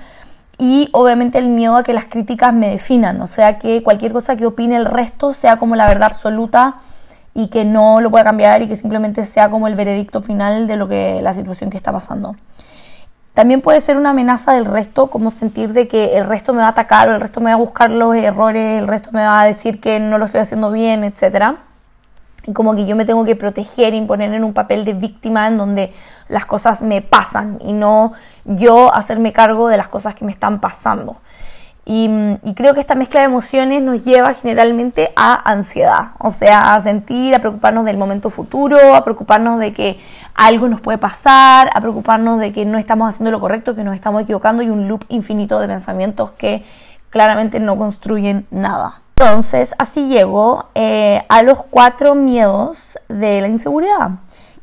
Y 0.58 0.90
obviamente 0.94 1.38
el 1.38 1.48
miedo 1.48 1.76
a 1.76 1.84
que 1.84 1.94
las 1.94 2.06
críticas 2.06 2.54
me 2.54 2.70
definan, 2.70 3.20
o 3.22 3.28
sea 3.28 3.58
que 3.58 3.82
cualquier 3.82 4.14
cosa 4.14 4.36
que 4.36 4.46
opine 4.46 4.76
el 4.76 4.86
resto 4.86 5.34
sea 5.34 5.58
como 5.58 5.76
la 5.76 5.88
verdad 5.88 6.10
absoluta 6.12 6.76
y 7.34 7.48
que 7.48 7.66
no 7.66 8.02
lo 8.02 8.12
pueda 8.12 8.24
cambiar 8.24 8.62
y 8.62 8.68
que 8.68 8.76
simplemente 8.76 9.26
sea 9.26 9.50
como 9.50 9.68
el 9.68 9.74
veredicto 9.74 10.22
final 10.22 10.68
de 10.68 10.78
lo 10.78 10.88
que 10.88 11.22
la 11.24 11.34
situación 11.34 11.72
que 11.72 11.78
está 11.78 11.92
pasando. 11.92 12.36
También 13.34 13.62
puede 13.62 13.82
ser 13.82 13.98
una 13.98 14.12
amenaza 14.12 14.54
del 14.54 14.66
resto, 14.66 15.10
como 15.10 15.32
sentir 15.32 15.74
de 15.74 15.88
que 15.88 16.18
el 16.18 16.26
resto 16.28 16.54
me 16.54 16.60
va 16.60 16.68
a 16.68 16.70
atacar 16.70 17.10
o 17.10 17.16
el 17.16 17.22
resto 17.22 17.42
me 17.42 17.50
va 17.50 17.56
a 17.56 17.58
buscar 17.58 17.90
los 17.90 18.16
errores, 18.16 18.80
el 18.80 18.88
resto 18.88 19.10
me 19.12 19.26
va 19.26 19.42
a 19.42 19.46
decir 19.46 19.80
que 19.80 20.00
no 20.00 20.18
lo 20.18 20.26
estoy 20.26 20.42
haciendo 20.42 20.72
bien, 20.72 21.04
etcétera 21.04 21.58
como 22.52 22.76
que 22.76 22.86
yo 22.86 22.96
me 22.96 23.06
tengo 23.06 23.24
que 23.24 23.36
proteger 23.36 23.94
y 23.94 24.02
poner 24.02 24.34
en 24.34 24.44
un 24.44 24.54
papel 24.54 24.84
de 24.84 24.94
víctima 24.94 25.48
en 25.48 25.58
donde 25.58 25.94
las 26.28 26.46
cosas 26.46 26.82
me 26.82 27.02
pasan 27.02 27.60
y 27.64 27.72
no 27.72 28.12
yo 28.44 28.94
hacerme 28.94 29.32
cargo 29.32 29.70
de 29.70 29.78
las 29.78 29.88
cosas 29.88 30.16
que 30.16 30.26
me 30.26 30.32
están 30.32 30.60
pasando. 30.60 31.18
Y, 31.86 32.10
creo 32.56 32.74
que 32.74 32.80
esta 32.80 32.96
mezcla 32.96 33.20
de 33.20 33.26
emociones 33.26 33.82
nos 33.82 34.06
lleva 34.06 34.34
generalmente 34.34 35.12
a 35.18 35.50
ansiedad, 35.52 36.12
o 36.20 36.32
sea, 36.32 36.74
a 36.74 36.80
sentir, 36.80 37.36
a 37.36 37.40
preocuparnos 37.40 37.84
del 37.84 37.98
momento 37.98 38.30
futuro, 38.30 38.96
a 38.96 39.04
preocuparnos 39.04 39.60
de 39.60 39.74
que 39.74 40.00
algo 40.34 40.70
nos 40.70 40.80
puede 40.80 40.98
pasar, 40.98 41.70
a 41.74 41.82
preocuparnos 41.82 42.40
de 42.40 42.54
que 42.54 42.64
no 42.64 42.78
estamos 42.78 43.10
haciendo 43.10 43.32
lo 43.32 43.42
correcto, 43.42 43.76
que 43.76 43.84
nos 43.84 43.96
estamos 43.96 44.22
equivocando 44.22 44.64
y 44.64 44.70
un 44.70 44.88
loop 44.88 45.04
infinito 45.10 45.60
de 45.60 45.68
pensamientos 45.68 46.32
que 46.32 46.64
claramente 47.10 47.60
no 47.60 47.78
construyen 47.78 48.48
nada. 48.50 49.02
Entonces, 49.18 49.76
así 49.78 50.08
llego 50.08 50.70
eh, 50.76 51.24
a 51.28 51.44
los 51.44 51.64
cuatro 51.64 52.16
miedos 52.16 52.98
de 53.10 53.42
la 53.42 53.50
inseguridad. 53.50 54.12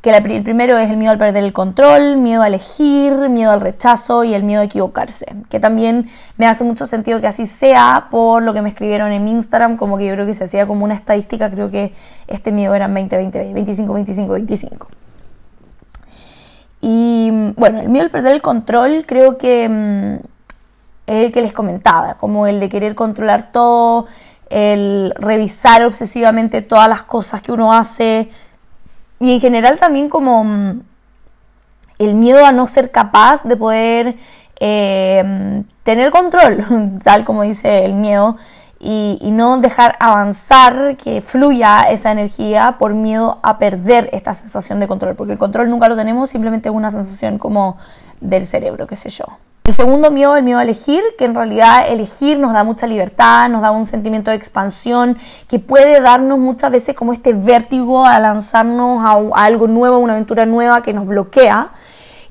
Que 0.01 0.09
el 0.09 0.43
primero 0.43 0.79
es 0.79 0.89
el 0.89 0.97
miedo 0.97 1.11
al 1.11 1.19
perder 1.19 1.43
el 1.43 1.53
control, 1.53 2.17
miedo 2.17 2.41
a 2.41 2.47
elegir, 2.47 3.13
miedo 3.29 3.51
al 3.51 3.61
rechazo 3.61 4.23
y 4.23 4.33
el 4.33 4.43
miedo 4.43 4.61
a 4.61 4.63
equivocarse. 4.63 5.27
Que 5.49 5.59
también 5.59 6.09
me 6.37 6.47
hace 6.47 6.63
mucho 6.63 6.87
sentido 6.87 7.21
que 7.21 7.27
así 7.27 7.45
sea 7.45 8.07
por 8.09 8.41
lo 8.41 8.53
que 8.53 8.63
me 8.63 8.69
escribieron 8.69 9.11
en 9.11 9.27
Instagram, 9.27 9.77
como 9.77 9.99
que 9.99 10.07
yo 10.07 10.13
creo 10.13 10.25
que 10.25 10.33
se 10.33 10.45
hacía 10.45 10.65
como 10.65 10.85
una 10.85 10.95
estadística, 10.95 11.51
creo 11.51 11.69
que 11.69 11.93
este 12.27 12.51
miedo 12.51 12.73
era 12.73 12.87
20, 12.87 13.15
20, 13.15 13.53
25, 13.53 13.93
25, 13.93 14.33
25. 14.33 14.87
Y 16.81 17.29
bueno, 17.55 17.79
el 17.79 17.89
miedo 17.89 18.05
al 18.05 18.11
perder 18.11 18.33
el 18.33 18.41
control 18.41 19.05
creo 19.05 19.37
que 19.37 19.69
mm, 19.69 20.25
es 21.05 21.25
el 21.25 21.31
que 21.31 21.41
les 21.41 21.53
comentaba, 21.53 22.15
como 22.15 22.47
el 22.47 22.59
de 22.59 22.69
querer 22.69 22.95
controlar 22.95 23.51
todo, 23.51 24.07
el 24.49 25.13
revisar 25.15 25.83
obsesivamente 25.83 26.61
todas 26.61 26.89
las 26.89 27.03
cosas 27.03 27.41
que 27.41 27.51
uno 27.51 27.71
hace 27.73 28.29
y 29.21 29.33
en 29.33 29.39
general 29.39 29.77
también 29.77 30.09
como 30.09 30.43
mm, 30.43 30.81
el 31.99 32.15
miedo 32.15 32.43
a 32.43 32.51
no 32.51 32.65
ser 32.65 32.89
capaz 32.89 33.43
de 33.43 33.55
poder 33.55 34.15
eh, 34.59 35.63
tener 35.83 36.09
control, 36.09 36.99
tal 37.03 37.23
como 37.23 37.43
dice 37.43 37.85
el 37.85 37.93
miedo, 37.93 38.37
y, 38.79 39.19
y, 39.21 39.29
no 39.29 39.59
dejar 39.59 39.95
avanzar, 39.99 40.97
que 40.97 41.21
fluya 41.21 41.83
esa 41.83 42.11
energía 42.11 42.77
por 42.79 42.95
miedo 42.95 43.37
a 43.43 43.59
perder 43.59 44.09
esta 44.11 44.33
sensación 44.33 44.79
de 44.79 44.87
control, 44.87 45.15
porque 45.15 45.33
el 45.33 45.37
control 45.37 45.69
nunca 45.69 45.87
lo 45.87 45.95
tenemos, 45.95 46.31
simplemente 46.31 46.69
es 46.69 46.73
una 46.73 46.89
sensación 46.89 47.37
como 47.37 47.77
del 48.21 48.43
cerebro, 48.43 48.87
qué 48.87 48.95
sé 48.95 49.09
yo. 49.09 49.25
El 49.63 49.75
segundo 49.75 50.09
miedo, 50.09 50.35
el 50.35 50.43
miedo 50.43 50.57
a 50.57 50.63
elegir, 50.63 51.03
que 51.19 51.25
en 51.25 51.35
realidad 51.35 51.85
elegir 51.87 52.39
nos 52.39 52.51
da 52.51 52.63
mucha 52.63 52.87
libertad, 52.87 53.47
nos 53.47 53.61
da 53.61 53.69
un 53.69 53.85
sentimiento 53.85 54.31
de 54.31 54.35
expansión, 54.35 55.19
que 55.47 55.59
puede 55.59 56.01
darnos 56.01 56.39
muchas 56.39 56.71
veces 56.71 56.95
como 56.95 57.13
este 57.13 57.33
vértigo 57.33 58.03
a 58.03 58.17
lanzarnos 58.17 59.05
a, 59.05 59.43
algo 59.43 59.67
nuevo, 59.67 59.99
una 59.99 60.13
aventura 60.13 60.47
nueva 60.47 60.81
que 60.81 60.93
nos 60.93 61.05
bloquea 61.05 61.69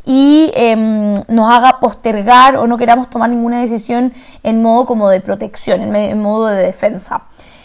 y 0.04 0.50
em, 0.56 1.14
nos 1.28 1.50
haga 1.52 1.78
postergar 1.78 2.56
o 2.56 2.66
no 2.66 2.76
queramos 2.76 3.08
tomar 3.08 3.30
ninguna 3.30 3.60
decisión 3.60 4.12
en 4.42 4.60
modo 4.60 4.84
como 4.84 5.08
de 5.08 5.20
protección, 5.20 5.94
en, 5.94 6.20
modo 6.20 6.48
de 6.48 6.60
defensa. 6.64 7.22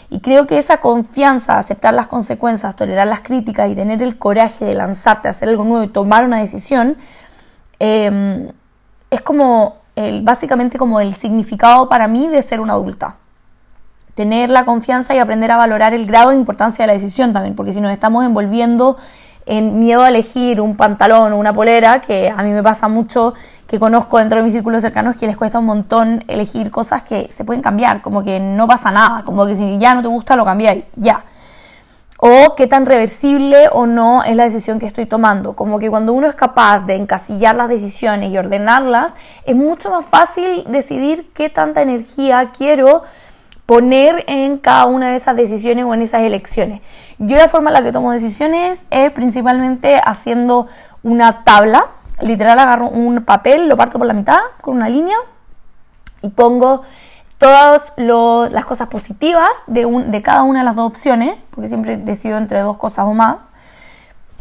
Y 0.08 0.20
creo 0.20 0.46
que 0.46 0.58
esa 0.58 0.76
confianza, 0.76 1.58
aceptar 1.58 1.92
las 1.92 2.06
consecuencias, 2.06 2.76
tolerar 2.76 3.08
las 3.08 3.20
críticas 3.20 3.68
y 3.68 3.74
tener 3.74 4.00
el 4.00 4.16
coraje 4.16 4.64
de 4.64 4.74
lanzarte 4.76 5.26
a 5.26 5.32
hacer 5.32 5.48
algo 5.48 5.64
nuevo 5.64 5.82
y 5.82 5.88
tomar 5.88 6.24
una 6.24 6.38
decisión, 6.38 6.96
eh, 7.80 8.52
es 9.16 9.22
como 9.22 9.76
el, 9.96 10.22
básicamente 10.22 10.78
como 10.78 11.00
el 11.00 11.14
significado 11.14 11.88
para 11.88 12.06
mí 12.06 12.28
de 12.28 12.42
ser 12.42 12.60
una 12.60 12.74
adulta. 12.74 13.16
Tener 14.14 14.50
la 14.50 14.64
confianza 14.64 15.14
y 15.14 15.18
aprender 15.18 15.50
a 15.50 15.56
valorar 15.56 15.94
el 15.94 16.06
grado 16.06 16.30
de 16.30 16.36
importancia 16.36 16.82
de 16.82 16.86
la 16.86 16.92
decisión 16.92 17.32
también, 17.32 17.54
porque 17.54 17.72
si 17.72 17.80
nos 17.80 17.92
estamos 17.92 18.24
envolviendo 18.24 18.96
en 19.46 19.78
miedo 19.78 20.02
a 20.02 20.08
elegir 20.08 20.60
un 20.60 20.76
pantalón 20.76 21.32
o 21.32 21.38
una 21.38 21.52
polera, 21.52 22.00
que 22.00 22.30
a 22.30 22.42
mí 22.42 22.50
me 22.50 22.62
pasa 22.62 22.88
mucho, 22.88 23.34
que 23.66 23.78
conozco 23.78 24.18
dentro 24.18 24.38
de 24.38 24.44
mis 24.44 24.52
círculos 24.52 24.82
cercanos 24.82 25.18
que 25.18 25.26
les 25.26 25.36
cuesta 25.36 25.58
un 25.58 25.66
montón 25.66 26.24
elegir 26.28 26.70
cosas 26.70 27.02
que 27.02 27.28
se 27.30 27.44
pueden 27.44 27.62
cambiar, 27.62 28.02
como 28.02 28.24
que 28.24 28.40
no 28.40 28.66
pasa 28.66 28.90
nada, 28.90 29.22
como 29.24 29.46
que 29.46 29.54
si 29.54 29.78
ya 29.78 29.94
no 29.94 30.02
te 30.02 30.08
gusta 30.08 30.34
lo 30.36 30.44
cambiáis, 30.44 30.84
ya 30.96 31.24
o 32.18 32.54
qué 32.56 32.66
tan 32.66 32.86
reversible 32.86 33.68
o 33.72 33.86
no 33.86 34.24
es 34.24 34.36
la 34.36 34.44
decisión 34.44 34.78
que 34.78 34.86
estoy 34.86 35.06
tomando. 35.06 35.54
Como 35.54 35.78
que 35.78 35.90
cuando 35.90 36.12
uno 36.12 36.26
es 36.28 36.34
capaz 36.34 36.86
de 36.86 36.94
encasillar 36.94 37.56
las 37.56 37.68
decisiones 37.68 38.32
y 38.32 38.38
ordenarlas, 38.38 39.14
es 39.44 39.54
mucho 39.54 39.90
más 39.90 40.06
fácil 40.06 40.64
decidir 40.68 41.30
qué 41.34 41.50
tanta 41.50 41.82
energía 41.82 42.50
quiero 42.56 43.02
poner 43.66 44.24
en 44.28 44.58
cada 44.58 44.86
una 44.86 45.10
de 45.10 45.16
esas 45.16 45.36
decisiones 45.36 45.84
o 45.84 45.92
en 45.92 46.02
esas 46.02 46.22
elecciones. 46.22 46.80
Yo 47.18 47.36
la 47.36 47.48
forma 47.48 47.70
en 47.70 47.74
la 47.74 47.82
que 47.82 47.92
tomo 47.92 48.12
decisiones 48.12 48.84
es 48.90 49.10
principalmente 49.10 50.00
haciendo 50.02 50.68
una 51.02 51.42
tabla, 51.42 51.86
literal 52.20 52.58
agarro 52.58 52.88
un 52.88 53.24
papel, 53.24 53.68
lo 53.68 53.76
parto 53.76 53.98
por 53.98 54.06
la 54.06 54.14
mitad 54.14 54.38
con 54.60 54.76
una 54.76 54.88
línea 54.88 55.16
y 56.22 56.28
pongo 56.28 56.82
todas 57.38 57.92
las 57.96 58.64
cosas 58.64 58.88
positivas 58.88 59.50
de, 59.66 59.86
de, 60.08 60.22
cada 60.22 60.42
una 60.42 60.60
de 60.60 60.64
las 60.64 60.76
dos 60.76 60.86
opciones, 60.86 61.36
porque 61.50 61.68
siempre 61.68 61.96
decido 61.96 62.38
entre 62.38 62.60
dos 62.60 62.78
cosas 62.78 63.04
o 63.06 63.12
más, 63.12 63.36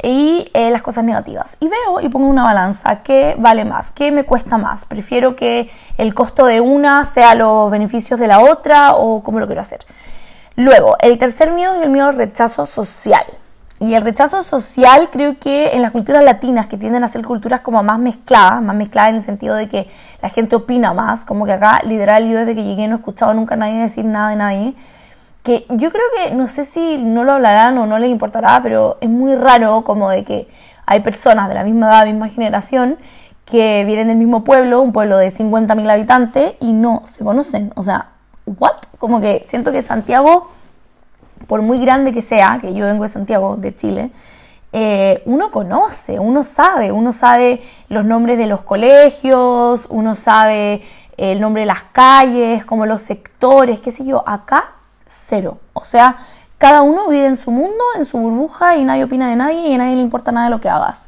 y 0.02 0.50
eh, 0.54 0.70
las 0.70 0.82
cosas 0.82 1.04
negativas. 1.04 1.58
Y 1.60 1.68
veo 1.68 2.00
y 2.02 2.10
pongo 2.10 2.28
una 2.28 2.44
balanza, 2.44 3.02
¿qué 3.02 3.36
vale 3.40 3.66
más? 3.66 3.92
¿Qué 3.92 4.12
me 4.12 4.24
cuesta 4.24 4.58
más? 4.58 4.86
¿Prefiero 4.86 5.36
que 5.36 5.70
el 5.98 6.14
costo 6.14 6.46
de 6.46 6.62
una 6.62 7.04
sea 7.06 7.36
los 7.36 7.72
beneficios 7.72 8.20
de 8.20 8.28
la 8.28 8.40
otra 8.40 8.94
o 8.94 9.24
cómo 9.24 9.40
lo 9.40 9.48
quiero 9.48 9.62
hacer? 9.62 9.80
Luego, 10.56 10.96
el 11.00 11.18
tercer 11.18 11.52
miedo 11.52 11.76
es 11.76 11.82
el 11.82 11.90
miedo 11.90 12.08
al 12.08 12.16
rechazo 12.16 12.66
social. 12.66 13.26
Y 13.80 13.94
el 13.94 14.04
rechazo 14.04 14.42
social 14.42 15.10
creo 15.12 15.38
que 15.38 15.74
en 15.74 15.82
las 15.82 15.92
culturas 15.92 16.24
latinas, 16.24 16.68
que 16.68 16.78
tienden 16.78 17.04
a 17.04 17.08
ser 17.08 17.26
culturas 17.26 17.62
como 17.62 17.84
más 17.84 18.00
mezcladas, 18.00 18.62
más 18.62 18.76
mezcladas 18.76 19.10
en 19.10 19.16
el 19.18 19.22
sentido 19.22 19.56
de 19.56 19.68
que 19.68 19.90
la 20.22 20.30
gente 20.30 20.56
opina 20.56 20.94
más, 20.94 21.26
como 21.26 21.46
que 21.46 21.52
acá 21.52 21.82
literal 21.84 22.28
yo 22.30 22.40
desde 22.40 22.56
que 22.56 22.64
llegué 22.64 22.88
no 22.88 22.96
he 22.96 23.00
escuchado 23.00 23.34
nunca 23.34 23.56
a 23.56 23.58
nadie 23.58 23.80
decir 23.80 24.06
nada 24.06 24.30
de 24.30 24.36
nadie, 24.38 24.76
que 25.44 25.66
yo 25.70 25.92
creo 25.92 26.06
que 26.18 26.34
no 26.34 26.48
sé 26.48 26.66
si 26.66 26.98
no 26.98 27.24
lo 27.24 27.34
hablarán 27.34 27.78
o 27.78 27.86
no 27.86 28.00
les 28.00 28.10
importará, 28.10 28.62
pero 28.64 28.98
es 29.02 29.10
muy 29.10 29.36
raro 29.36 29.84
como 29.84 30.10
de 30.10 30.24
que 30.24 30.48
hay 30.86 31.02
personas 31.02 31.50
de 31.50 31.56
la 31.56 31.64
misma 31.64 31.88
edad, 31.88 32.06
misma 32.06 32.30
generación, 32.30 32.98
que 33.46 33.84
vienen 33.86 34.08
del 34.08 34.18
mismo 34.18 34.44
pueblo, 34.44 34.82
un 34.82 34.92
pueblo 34.92 35.18
de 35.18 35.28
50.000 35.28 35.92
habitantes, 35.92 36.54
y 36.60 36.74
no 36.74 37.04
se 37.06 37.24
conocen. 37.24 37.72
O 37.76 37.84
sea, 37.84 38.08
¿what? 38.46 38.78
Como 38.98 39.22
que 39.22 39.44
siento 39.46 39.72
que 39.72 39.82
Santiago 39.82 40.50
por 41.48 41.62
muy 41.62 41.78
grande 41.80 42.14
que 42.14 42.22
sea, 42.22 42.60
que 42.62 42.74
yo 42.74 42.86
vengo 42.86 43.04
de 43.04 43.10
Santiago, 43.10 43.58
de 43.58 43.74
Chile, 43.74 44.12
eh, 44.74 45.22
uno 45.26 45.52
conoce, 45.52 46.20
uno 46.20 46.44
sabe, 46.44 46.92
uno 46.92 47.14
sabe 47.14 47.62
los 47.88 48.04
nombres 48.04 48.38
de 48.38 48.46
los 48.46 48.62
colegios, 48.62 49.86
uno 49.90 50.16
sabe 50.16 50.82
el 51.18 51.40
nombre 51.40 51.62
de 51.62 51.68
las 51.68 51.84
calles, 51.84 52.66
como 52.66 52.86
los 52.86 53.02
sectores, 53.02 53.80
qué 53.80 53.92
sé 53.92 54.06
yo, 54.06 54.28
acá 54.28 54.74
cero. 55.06 55.60
O 55.74 55.84
sea, 55.84 56.18
cada 56.58 56.82
uno 56.82 57.08
vive 57.08 57.26
en 57.26 57.38
su 57.38 57.52
mundo, 57.52 57.84
en 57.98 58.06
su 58.06 58.18
burbuja 58.18 58.76
y 58.76 58.84
nadie 58.84 59.04
opina 59.04 59.30
de 59.30 59.36
nadie 59.36 59.70
y 59.70 59.74
a 59.76 59.78
nadie 59.78 59.96
le 59.96 60.02
importa 60.02 60.32
nada 60.32 60.48
de 60.48 60.52
lo 60.52 60.60
que 60.60 60.70
hagas. 60.70 61.04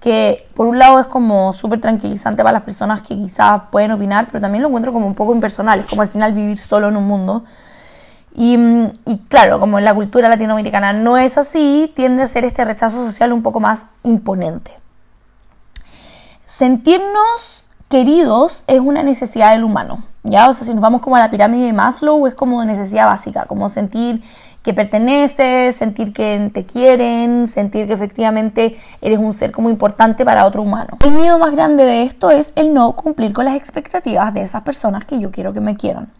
Que 0.00 0.48
por 0.54 0.66
un 0.66 0.78
lado 0.78 0.98
es 0.98 1.06
como 1.06 1.52
súper 1.52 1.80
tranquilizante 1.80 2.42
para 2.42 2.52
las 2.52 2.62
personas 2.62 3.02
que 3.02 3.16
quizás 3.16 3.62
pueden 3.70 3.90
opinar, 3.90 4.28
pero 4.28 4.40
también 4.40 4.62
lo 4.62 4.68
encuentro 4.68 4.92
como 4.92 5.06
un 5.06 5.14
poco 5.14 5.34
impersonal, 5.34 5.80
es 5.80 5.86
como 5.86 6.02
al 6.02 6.08
final 6.08 6.32
vivir 6.32 6.56
solo 6.56 6.88
en 6.88 6.96
un 6.96 7.06
mundo 7.06 7.44
y, 8.32 8.56
claro, 9.28 9.58
como 9.60 9.78
en 9.78 9.84
la 9.84 9.94
cultura 9.94 10.28
latinoamericana 10.28 10.92
no 10.92 11.16
es 11.16 11.36
así, 11.36 11.92
tiende 11.94 12.22
a 12.22 12.26
ser 12.26 12.44
este 12.44 12.64
rechazo 12.64 13.04
social 13.04 13.32
un 13.32 13.42
poco 13.42 13.60
más 13.60 13.86
imponente. 14.02 14.72
Sentirnos 16.46 17.64
queridos 17.88 18.64
es 18.66 18.80
una 18.80 19.02
necesidad 19.02 19.52
del 19.52 19.64
humano, 19.64 20.04
¿ya? 20.22 20.48
O 20.48 20.54
sea, 20.54 20.64
si 20.64 20.72
nos 20.72 20.80
vamos 20.80 21.00
como 21.00 21.16
a 21.16 21.20
la 21.20 21.30
pirámide 21.30 21.66
de 21.66 21.72
Maslow, 21.72 22.26
es 22.26 22.34
como 22.34 22.64
necesidad 22.64 23.06
básica, 23.06 23.46
como 23.46 23.68
sentir 23.68 24.22
que 24.62 24.74
perteneces, 24.74 25.74
sentir 25.74 26.12
que 26.12 26.50
te 26.52 26.66
quieren, 26.66 27.46
sentir 27.46 27.86
que 27.86 27.94
efectivamente 27.94 28.76
eres 29.00 29.18
un 29.18 29.32
ser 29.32 29.52
como 29.52 29.70
importante 29.70 30.24
para 30.24 30.44
otro 30.44 30.62
humano. 30.62 30.98
El 31.04 31.12
miedo 31.12 31.38
más 31.38 31.52
grande 31.52 31.84
de 31.84 32.02
esto 32.02 32.30
es 32.30 32.52
el 32.56 32.74
no 32.74 32.94
cumplir 32.94 33.32
con 33.32 33.46
las 33.46 33.54
expectativas 33.54 34.34
de 34.34 34.42
esas 34.42 34.62
personas 34.62 35.04
que 35.04 35.18
yo 35.18 35.30
quiero 35.30 35.52
que 35.52 35.60
me 35.60 35.76
quieran. 35.76 36.12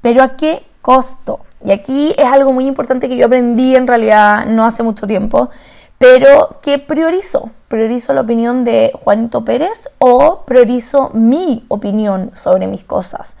Pero 0.00 0.22
¿a 0.22 0.36
qué 0.36 0.69
costo? 0.82 1.40
Y 1.64 1.72
aquí 1.72 2.14
es 2.16 2.24
algo 2.24 2.52
muy 2.52 2.66
importante 2.66 3.08
que 3.08 3.16
yo 3.16 3.26
aprendí 3.26 3.76
en 3.76 3.86
realidad 3.86 4.46
no 4.46 4.64
hace 4.64 4.82
mucho 4.82 5.06
tiempo, 5.06 5.50
pero 5.98 6.56
que 6.62 6.78
priorizo. 6.78 7.50
Priorizo 7.68 8.12
la 8.14 8.22
opinión 8.22 8.64
de 8.64 8.90
Juanito 8.94 9.44
Pérez 9.44 9.90
o 9.98 10.44
priorizo 10.46 11.10
mi 11.12 11.64
opinión 11.68 12.32
sobre 12.34 12.66
mis 12.66 12.84
cosas. 12.84 13.36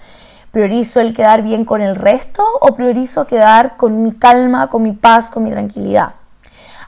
Priorizo 0.50 1.00
el 1.00 1.14
quedar 1.14 1.42
bien 1.42 1.64
con 1.64 1.80
el 1.80 1.96
resto 1.96 2.44
o 2.60 2.74
priorizo 2.74 3.26
quedar 3.26 3.76
con 3.76 4.02
mi 4.02 4.12
calma, 4.12 4.68
con 4.68 4.82
mi 4.82 4.92
paz, 4.92 5.30
con 5.30 5.44
mi 5.44 5.50
tranquilidad. 5.50 6.14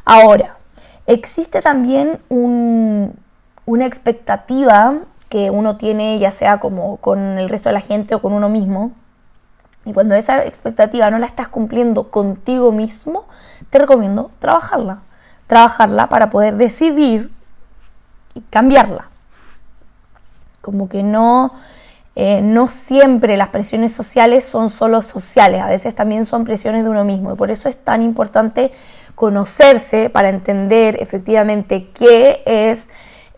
Ahora, 0.05 0.57
existe 1.07 1.63
también 1.63 2.21
una 2.29 3.87
expectativa 3.87 4.99
que 5.29 5.51
uno 5.51 5.77
tiene 5.77 6.19
ya 6.19 6.31
sea 6.31 6.61
como 6.61 6.99
con 6.99 7.39
el 7.39 7.49
resto 7.49 7.71
de 7.71 7.73
la 7.73 7.81
gente 7.81 8.15
o 8.15 8.21
con 8.21 8.35
uno 8.35 8.49
mismo, 8.49 8.93
y 9.85 9.93
cuando 9.93 10.15
esa 10.15 10.45
expectativa 10.45 11.11
no 11.11 11.19
la 11.19 11.27
estás 11.27 11.49
cumpliendo 11.49 12.11
contigo 12.11 12.71
mismo, 12.71 13.27
te 13.71 13.79
recomiendo 13.79 14.31
trabajarla. 14.39 15.01
Trabajarla 15.47 16.09
para 16.09 16.31
poder 16.31 16.57
decidir 16.57 17.33
y 18.35 18.41
cambiarla. 18.43 19.09
Como 20.61 20.89
que 20.89 21.03
no, 21.03 21.53
eh, 22.15 22.41
no 22.43 22.69
siempre 22.69 23.37
las 23.37 23.49
presiones 23.49 23.93
sociales 23.93 24.45
son 24.45 24.71
solo 24.71 25.03
sociales, 25.03 25.61
a 25.61 25.67
veces 25.67 25.95
también 25.95 26.27
son 26.27 26.45
presiones 26.45 26.85
de 26.85 26.91
uno 26.91 27.05
mismo. 27.05 27.33
Y 27.33 27.37
por 27.37 27.51
eso 27.51 27.69
es 27.69 27.77
tan 27.77 28.03
importante 28.03 28.71
conocerse 29.17 30.11
para 30.11 30.29
entender 30.29 30.97
efectivamente 31.03 31.91
qué 31.93 32.43
es 32.47 32.87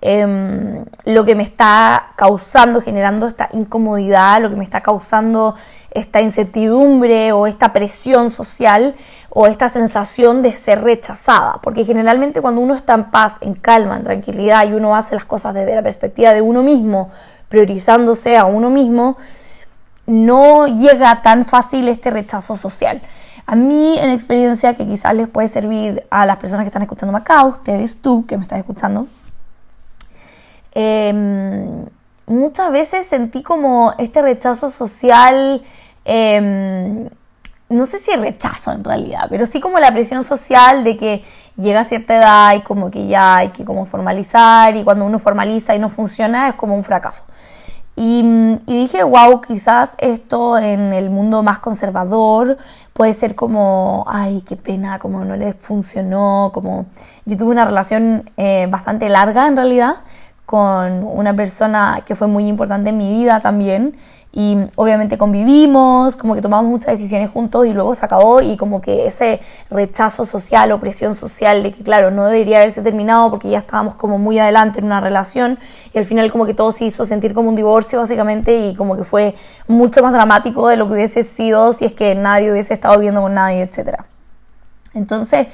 Em, 0.00 0.84
lo 1.06 1.24
que 1.24 1.34
me 1.34 1.42
está 1.42 2.12
causando, 2.16 2.80
generando 2.82 3.26
esta 3.26 3.48
incomodidad, 3.52 4.40
lo 4.42 4.50
que 4.50 4.56
me 4.56 4.64
está 4.64 4.82
causando 4.82 5.54
esta 5.92 6.20
incertidumbre 6.20 7.32
o 7.32 7.46
esta 7.46 7.72
presión 7.72 8.28
social 8.28 8.94
o 9.30 9.46
esta 9.46 9.68
sensación 9.68 10.42
de 10.42 10.54
ser 10.56 10.82
rechazada. 10.82 11.54
Porque 11.62 11.84
generalmente 11.84 12.42
cuando 12.42 12.60
uno 12.60 12.74
está 12.74 12.94
en 12.94 13.10
paz, 13.10 13.36
en 13.40 13.54
calma, 13.54 13.96
en 13.96 14.02
tranquilidad 14.02 14.68
y 14.68 14.74
uno 14.74 14.94
hace 14.94 15.14
las 15.14 15.24
cosas 15.24 15.54
desde 15.54 15.74
la 15.74 15.82
perspectiva 15.82 16.34
de 16.34 16.42
uno 16.42 16.62
mismo, 16.62 17.10
priorizándose 17.48 18.36
a 18.36 18.44
uno 18.44 18.68
mismo, 18.68 19.16
no 20.06 20.66
llega 20.66 21.22
tan 21.22 21.46
fácil 21.46 21.88
este 21.88 22.10
rechazo 22.10 22.56
social. 22.56 23.00
A 23.46 23.54
mí, 23.54 23.98
en 23.98 24.10
experiencia 24.10 24.74
que 24.74 24.86
quizás 24.86 25.14
les 25.14 25.28
puede 25.28 25.48
servir 25.48 26.06
a 26.10 26.26
las 26.26 26.36
personas 26.38 26.64
que 26.64 26.68
están 26.68 26.82
escuchando 26.82 27.16
acá, 27.16 27.44
ustedes, 27.44 27.98
tú 27.98 28.26
que 28.26 28.36
me 28.36 28.42
estás 28.42 28.58
escuchando, 28.58 29.06
Em, 30.74 31.86
muchas 32.26 32.72
veces 32.72 33.06
sentí 33.06 33.42
como 33.42 33.94
este 33.98 34.22
rechazo 34.22 34.70
social, 34.70 35.62
em, 36.04 37.08
no 37.68 37.86
sé 37.86 37.98
si 37.98 38.14
rechazo 38.16 38.72
en 38.72 38.84
realidad, 38.84 39.26
pero 39.30 39.46
sí 39.46 39.60
como 39.60 39.78
la 39.78 39.92
presión 39.92 40.24
social 40.24 40.84
de 40.84 40.96
que 40.96 41.24
llega 41.56 41.80
a 41.80 41.84
cierta 41.84 42.16
edad 42.16 42.54
y 42.56 42.62
como 42.62 42.90
que 42.90 43.06
ya 43.06 43.36
hay 43.36 43.48
que 43.48 43.64
como 43.64 43.84
formalizar 43.86 44.76
y 44.76 44.84
cuando 44.84 45.04
uno 45.06 45.18
formaliza 45.18 45.74
y 45.74 45.78
no 45.78 45.88
funciona 45.88 46.48
es 46.48 46.54
como 46.56 46.74
un 46.74 46.84
fracaso. 46.84 47.24
Y, 47.96 48.24
y, 48.66 48.80
dije, 48.80 49.04
wow, 49.04 49.40
quizás 49.40 49.92
esto 49.98 50.58
en 50.58 50.92
el 50.92 51.10
mundo 51.10 51.44
más 51.44 51.60
conservador 51.60 52.58
puede 52.92 53.12
ser 53.12 53.36
como, 53.36 54.04
ay, 54.08 54.42
qué 54.42 54.56
pena, 54.56 54.98
como 54.98 55.24
no 55.24 55.36
le 55.36 55.52
funcionó, 55.52 56.50
como 56.52 56.86
yo 57.24 57.36
tuve 57.36 57.52
una 57.52 57.64
relación 57.64 58.30
eh, 58.36 58.66
bastante 58.68 59.08
larga 59.08 59.46
en 59.46 59.54
realidad, 59.56 59.96
con 60.46 61.04
una 61.04 61.34
persona 61.34 62.02
que 62.06 62.14
fue 62.14 62.26
muy 62.26 62.46
importante 62.48 62.90
en 62.90 62.98
mi 62.98 63.10
vida 63.10 63.40
también 63.40 63.96
y 64.36 64.56
obviamente 64.74 65.16
convivimos, 65.16 66.16
como 66.16 66.34
que 66.34 66.42
tomamos 66.42 66.68
muchas 66.68 66.98
decisiones 66.98 67.30
juntos 67.30 67.66
y 67.66 67.72
luego 67.72 67.94
se 67.94 68.04
acabó 68.04 68.40
y 68.40 68.56
como 68.56 68.80
que 68.80 69.06
ese 69.06 69.40
rechazo 69.70 70.26
social 70.26 70.72
o 70.72 70.80
presión 70.80 71.14
social 71.14 71.62
de 71.62 71.70
que 71.70 71.84
claro, 71.84 72.10
no 72.10 72.26
debería 72.26 72.56
haberse 72.56 72.82
terminado 72.82 73.30
porque 73.30 73.48
ya 73.48 73.58
estábamos 73.58 73.94
como 73.94 74.18
muy 74.18 74.40
adelante 74.40 74.80
en 74.80 74.86
una 74.86 75.00
relación 75.00 75.58
y 75.92 75.98
al 75.98 76.04
final 76.04 76.32
como 76.32 76.46
que 76.46 76.54
todo 76.54 76.72
se 76.72 76.86
hizo 76.86 77.04
sentir 77.04 77.32
como 77.32 77.48
un 77.48 77.54
divorcio 77.54 78.00
básicamente 78.00 78.66
y 78.66 78.74
como 78.74 78.96
que 78.96 79.04
fue 79.04 79.36
mucho 79.68 80.02
más 80.02 80.12
dramático 80.12 80.66
de 80.66 80.78
lo 80.78 80.88
que 80.88 80.94
hubiese 80.94 81.22
sido 81.22 81.72
si 81.72 81.84
es 81.84 81.92
que 81.92 82.16
nadie 82.16 82.50
hubiese 82.50 82.74
estado 82.74 82.96
viviendo 82.96 83.22
con 83.22 83.34
nadie, 83.34 83.62
etcétera. 83.62 84.04
Entonces, 84.94 85.46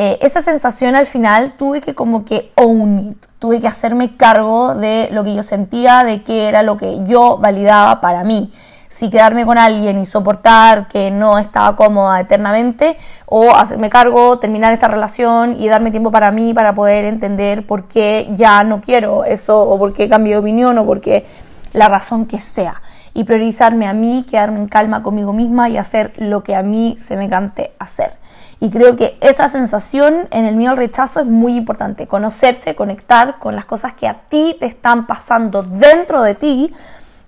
eh, 0.00 0.16
esa 0.22 0.42
sensación 0.42 0.94
al 0.94 1.08
final 1.08 1.54
tuve 1.54 1.80
que 1.80 1.92
como 1.92 2.24
que 2.24 2.52
own 2.54 3.00
it, 3.00 3.26
tuve 3.40 3.58
que 3.58 3.66
hacerme 3.66 4.16
cargo 4.16 4.76
de 4.76 5.08
lo 5.10 5.24
que 5.24 5.34
yo 5.34 5.42
sentía, 5.42 6.04
de 6.04 6.22
qué 6.22 6.46
era 6.48 6.62
lo 6.62 6.76
que 6.76 7.00
yo 7.02 7.38
validaba 7.38 8.00
para 8.00 8.22
mí. 8.22 8.52
Si 8.88 9.10
quedarme 9.10 9.44
con 9.44 9.58
alguien 9.58 9.98
y 9.98 10.06
soportar 10.06 10.86
que 10.86 11.10
no 11.10 11.36
estaba 11.36 11.74
cómoda 11.74 12.20
eternamente, 12.20 12.96
o 13.26 13.56
hacerme 13.56 13.90
cargo, 13.90 14.38
terminar 14.38 14.72
esta 14.72 14.86
relación 14.86 15.60
y 15.60 15.66
darme 15.66 15.90
tiempo 15.90 16.12
para 16.12 16.30
mí 16.30 16.54
para 16.54 16.76
poder 16.76 17.04
entender 17.04 17.66
por 17.66 17.88
qué 17.88 18.28
ya 18.30 18.62
no 18.62 18.80
quiero 18.80 19.24
eso, 19.24 19.60
o 19.60 19.80
por 19.80 19.94
qué 19.94 20.08
cambié 20.08 20.34
de 20.34 20.38
opinión, 20.38 20.78
o 20.78 20.86
por 20.86 21.00
qué 21.00 21.26
la 21.72 21.88
razón 21.88 22.26
que 22.26 22.38
sea. 22.38 22.80
Y 23.14 23.24
priorizarme 23.24 23.88
a 23.88 23.94
mí, 23.94 24.24
quedarme 24.30 24.60
en 24.60 24.68
calma 24.68 25.02
conmigo 25.02 25.32
misma 25.32 25.68
y 25.68 25.76
hacer 25.76 26.12
lo 26.18 26.44
que 26.44 26.54
a 26.54 26.62
mí 26.62 26.96
se 27.00 27.16
me 27.16 27.28
cante 27.28 27.72
hacer. 27.80 28.12
Y 28.60 28.70
creo 28.70 28.96
que 28.96 29.16
esa 29.20 29.48
sensación 29.48 30.26
en 30.32 30.44
el 30.44 30.56
miedo 30.56 30.72
al 30.72 30.76
rechazo 30.76 31.20
es 31.20 31.26
muy 31.26 31.56
importante. 31.56 32.08
Conocerse, 32.08 32.74
conectar 32.74 33.38
con 33.38 33.54
las 33.54 33.64
cosas 33.64 33.92
que 33.92 34.08
a 34.08 34.22
ti 34.28 34.56
te 34.58 34.66
están 34.66 35.06
pasando 35.06 35.62
dentro 35.62 36.22
de 36.22 36.34
ti 36.34 36.74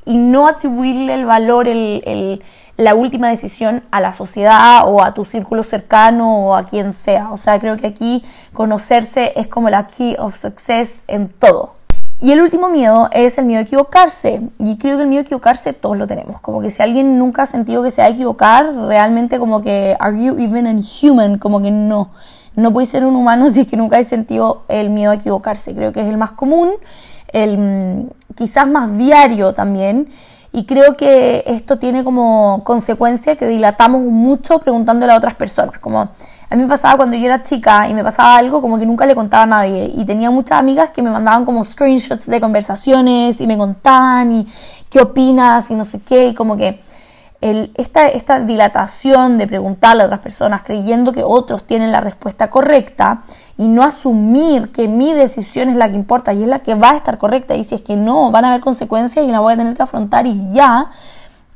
y 0.04 0.16
no 0.16 0.48
atribuirle 0.48 1.14
el 1.14 1.24
valor, 1.26 1.68
el, 1.68 2.42
la 2.76 2.96
última 2.96 3.28
decisión 3.28 3.84
a 3.92 4.00
la 4.00 4.12
sociedad 4.12 4.82
o 4.86 5.02
a 5.02 5.14
tu 5.14 5.24
círculo 5.24 5.62
cercano 5.62 6.46
o 6.46 6.56
a 6.56 6.64
quien 6.64 6.92
sea. 6.92 7.30
O 7.30 7.36
sea, 7.36 7.60
creo 7.60 7.76
que 7.76 7.86
aquí 7.86 8.24
conocerse 8.52 9.32
es 9.36 9.46
como 9.46 9.70
la 9.70 9.86
key 9.86 10.16
of 10.18 10.34
success 10.36 11.04
en 11.06 11.28
todo. 11.28 11.79
Y 12.22 12.32
el 12.32 12.42
último 12.42 12.68
miedo 12.68 13.08
es 13.12 13.38
el 13.38 13.46
miedo 13.46 13.60
a 13.60 13.62
equivocarse. 13.62 14.42
Y 14.58 14.76
creo 14.76 14.96
que 14.96 15.04
el 15.04 15.08
miedo 15.08 15.20
a 15.20 15.24
equivocarse 15.24 15.72
todos 15.72 15.96
lo 15.96 16.06
tenemos. 16.06 16.40
Como 16.40 16.60
que 16.60 16.70
si 16.70 16.82
alguien 16.82 17.18
nunca 17.18 17.44
ha 17.44 17.46
sentido 17.46 17.82
que 17.82 17.90
se 17.90 18.02
va 18.02 18.08
a 18.08 18.10
equivocar, 18.10 18.74
realmente 18.74 19.38
como 19.38 19.62
que, 19.62 19.96
are 19.98 20.22
you 20.22 20.36
even 20.38 20.66
a 20.66 20.74
human? 21.02 21.38
Como 21.38 21.62
que 21.62 21.70
no. 21.70 22.10
No 22.56 22.72
puede 22.72 22.86
ser 22.86 23.06
un 23.06 23.16
humano 23.16 23.48
si 23.50 23.62
es 23.62 23.66
que 23.66 23.76
nunca 23.76 23.96
ha 23.96 24.04
sentido 24.04 24.64
el 24.68 24.90
miedo 24.90 25.12
a 25.12 25.14
equivocarse. 25.14 25.74
Creo 25.74 25.92
que 25.92 26.00
es 26.00 26.08
el 26.08 26.18
más 26.18 26.32
común, 26.32 26.70
el 27.32 27.56
mm, 27.56 28.10
quizás 28.34 28.68
más 28.68 28.98
diario 28.98 29.54
también. 29.54 30.08
Y 30.52 30.66
creo 30.66 30.96
que 30.96 31.44
esto 31.46 31.78
tiene 31.78 32.04
como 32.04 32.62
consecuencia 32.64 33.36
que 33.36 33.46
dilatamos 33.46 34.02
mucho 34.02 34.58
preguntándole 34.58 35.12
a 35.12 35.16
otras 35.16 35.36
personas. 35.36 35.78
Como, 35.78 36.10
A 36.52 36.56
mí 36.56 36.62
me 36.62 36.68
pasaba 36.68 36.96
cuando 36.96 37.16
yo 37.16 37.26
era 37.26 37.44
chica 37.44 37.88
y 37.88 37.94
me 37.94 38.02
pasaba 38.02 38.36
algo 38.36 38.60
como 38.60 38.76
que 38.76 38.84
nunca 38.84 39.06
le 39.06 39.14
contaba 39.14 39.44
a 39.44 39.46
nadie. 39.46 39.88
Y 39.94 40.04
tenía 40.04 40.32
muchas 40.32 40.58
amigas 40.58 40.90
que 40.90 41.00
me 41.00 41.08
mandaban 41.08 41.44
como 41.44 41.62
screenshots 41.64 42.26
de 42.26 42.40
conversaciones 42.40 43.40
y 43.40 43.46
me 43.46 43.56
contaban 43.56 44.32
y 44.32 44.48
qué 44.90 45.00
opinas 45.00 45.70
y 45.70 45.76
no 45.76 45.84
sé 45.84 46.00
qué. 46.00 46.26
Y 46.26 46.34
como 46.34 46.56
que 46.56 46.80
el, 47.40 47.70
esta, 47.76 48.08
esta 48.08 48.40
dilatación 48.40 49.38
de 49.38 49.46
preguntarle 49.46 50.02
a 50.02 50.06
otras 50.06 50.20
personas 50.20 50.62
creyendo 50.62 51.12
que 51.12 51.22
otros 51.22 51.62
tienen 51.68 51.92
la 51.92 52.00
respuesta 52.00 52.50
correcta 52.50 53.22
y 53.56 53.68
no 53.68 53.84
asumir 53.84 54.72
que 54.72 54.88
mi 54.88 55.12
decisión 55.14 55.68
es 55.68 55.76
la 55.76 55.88
que 55.88 55.94
importa 55.94 56.32
y 56.32 56.42
es 56.42 56.48
la 56.48 56.58
que 56.64 56.74
va 56.74 56.90
a 56.90 56.96
estar 56.96 57.18
correcta. 57.18 57.54
Y 57.54 57.62
si 57.62 57.76
es 57.76 57.82
que 57.82 57.94
no, 57.94 58.32
van 58.32 58.44
a 58.44 58.48
haber 58.48 58.60
consecuencias 58.60 59.24
y 59.24 59.30
la 59.30 59.38
voy 59.38 59.52
a 59.52 59.56
tener 59.56 59.76
que 59.76 59.84
afrontar 59.84 60.26
y 60.26 60.52
ya 60.52 60.90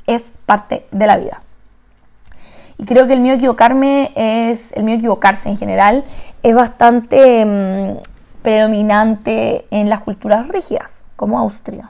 es 0.07 0.31
parte 0.45 0.87
de 0.91 1.05
la 1.05 1.17
vida. 1.17 1.41
Y 2.77 2.85
creo 2.85 3.07
que 3.07 3.13
el 3.13 3.21
mío 3.21 3.33
equivocarme 3.33 4.11
es, 4.15 4.73
el 4.73 4.83
mío 4.83 4.95
equivocarse 4.95 5.49
en 5.49 5.57
general, 5.57 6.03
es 6.43 6.53
bastante 6.53 7.45
mm, 7.45 8.41
predominante 8.41 9.65
en 9.71 9.89
las 9.89 10.01
culturas 10.01 10.47
rígidas, 10.49 11.03
como 11.15 11.39
Austria. 11.39 11.89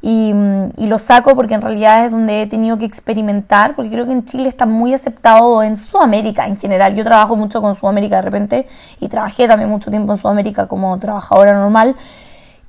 Y, 0.00 0.32
mm, 0.34 0.70
y, 0.76 0.88
lo 0.88 0.98
saco 0.98 1.36
porque 1.36 1.54
en 1.54 1.62
realidad 1.62 2.04
es 2.04 2.10
donde 2.10 2.42
he 2.42 2.46
tenido 2.48 2.76
que 2.78 2.84
experimentar, 2.84 3.76
porque 3.76 3.90
creo 3.90 4.04
que 4.04 4.12
en 4.12 4.24
Chile 4.24 4.48
está 4.48 4.66
muy 4.66 4.92
aceptado 4.92 5.62
en 5.62 5.76
Sudamérica 5.76 6.48
en 6.48 6.56
general. 6.56 6.96
Yo 6.96 7.04
trabajo 7.04 7.36
mucho 7.36 7.62
con 7.62 7.76
Sudamérica 7.76 8.16
de 8.16 8.22
repente 8.22 8.66
y 8.98 9.08
trabajé 9.08 9.46
también 9.46 9.70
mucho 9.70 9.90
tiempo 9.90 10.12
en 10.12 10.18
Sudamérica 10.18 10.66
como 10.66 10.98
trabajadora 10.98 11.52
normal. 11.52 11.94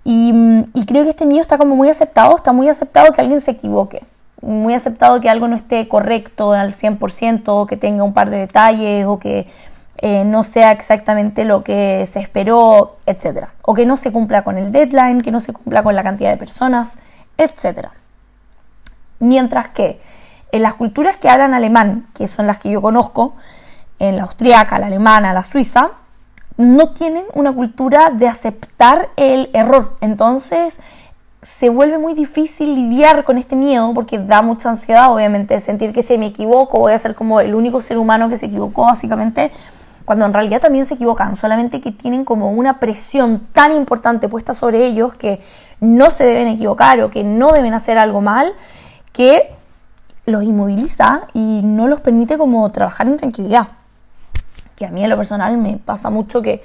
Y, 0.04 0.32
mm, 0.32 0.66
y 0.76 0.86
creo 0.86 1.04
que 1.04 1.10
este 1.10 1.26
mío 1.26 1.42
está 1.42 1.58
como 1.58 1.76
muy 1.76 1.90
aceptado, 1.90 2.36
está 2.36 2.52
muy 2.54 2.70
aceptado 2.70 3.12
que 3.12 3.22
alguien 3.22 3.42
se 3.42 3.52
equivoque 3.52 4.04
muy 4.44 4.74
aceptado 4.74 5.22
que 5.22 5.30
algo 5.30 5.48
no 5.48 5.56
esté 5.56 5.88
correcto 5.88 6.54
al 6.54 6.74
100%, 6.74 7.44
o 7.46 7.66
que 7.66 7.78
tenga 7.78 8.04
un 8.04 8.14
par 8.14 8.30
de 8.30 8.38
detalles, 8.38 9.06
o 9.06 9.18
que 9.18 9.48
eh, 9.98 10.26
no 10.26 10.44
sea 10.44 10.72
exactamente 10.72 11.46
lo 11.46 11.64
que 11.64 12.06
se 12.08 12.20
esperó, 12.20 12.98
etc. 13.06 13.48
O 13.62 13.74
que 13.74 13.86
no 13.86 13.96
se 13.98 14.12
cumpla 14.12 14.44
con 14.44 14.58
el 14.58 14.72
deadline, 14.72 15.22
que 15.22 15.32
no 15.32 15.40
se 15.40 15.54
cumpla 15.54 15.82
con 15.82 15.96
la 15.96 16.04
cantidad 16.04 16.30
de 16.30 16.38
personas, 16.38 16.98
etc. 17.38 17.88
Mientras 19.20 19.70
que 19.70 20.02
en 20.52 20.62
las 20.62 20.74
culturas 20.74 21.18
que 21.18 21.30
hablan 21.30 21.54
alemán, 21.54 22.08
que 22.14 22.28
son 22.28 22.46
las 22.48 22.60
que 22.60 22.70
yo 22.70 22.82
conozco, 22.82 23.36
en 24.00 24.18
la 24.18 24.24
austriaca, 24.24 24.78
la 24.78 24.88
alemana, 24.88 25.34
la 25.34 25.44
suiza, 25.44 25.92
no 26.58 26.90
tienen 26.90 27.26
una 27.34 27.54
cultura 27.54 28.10
de 28.10 28.28
aceptar 28.28 29.10
el 29.16 29.50
error. 29.54 29.96
Entonces, 30.02 30.78
se 31.44 31.70
vuelve 31.70 31.98
muy 31.98 32.14
difícil 32.14 32.74
lidiar 32.74 33.24
con 33.24 33.38
este 33.38 33.56
miedo 33.56 33.94
porque 33.94 34.18
da 34.18 34.42
mucha 34.42 34.70
ansiedad, 34.70 35.12
obviamente, 35.14 35.60
sentir 35.60 35.94
que 35.94 36.02
si 36.02 36.18
me 36.18 36.28
equivoco 36.28 36.80
voy 36.80 36.94
a 36.94 37.00
ser 37.00 37.16
como 37.16 37.40
el 37.40 37.54
único 37.54 37.82
ser 37.82 37.98
humano 37.98 38.30
que 38.30 38.38
se 38.38 38.48
equivocó, 38.48 38.84
básicamente, 38.84 39.52
cuando 40.06 40.26
en 40.26 40.34
realidad 40.34 40.62
también 40.62 40.86
se 40.86 40.96
equivocan, 40.96 41.36
solamente 41.36 41.82
que 41.82 41.92
tienen 41.92 42.26
como 42.26 42.52
una 42.52 42.80
presión 42.80 43.48
tan 43.54 43.74
importante 43.74 44.30
puesta 44.30 44.54
sobre 44.54 44.86
ellos 44.86 45.14
que 45.14 45.42
no 45.80 46.10
se 46.10 46.26
deben 46.26 46.48
equivocar 46.48 47.02
o 47.02 47.10
que 47.10 47.24
no 47.24 47.52
deben 47.52 47.74
hacer 47.74 47.98
algo 47.98 48.22
mal, 48.22 48.54
que 49.12 49.52
los 50.26 50.44
inmoviliza 50.44 51.28
y 51.34 51.62
no 51.64 51.88
los 51.88 52.00
permite 52.02 52.38
como 52.38 52.70
trabajar 52.72 53.08
en 53.08 53.18
tranquilidad. 53.18 53.68
Que 54.76 54.86
a 54.86 54.90
mí 54.90 55.04
en 55.04 55.10
lo 55.10 55.18
personal 55.18 55.58
me 55.58 55.78
pasa 55.78 56.10
mucho 56.10 56.42
que 56.42 56.64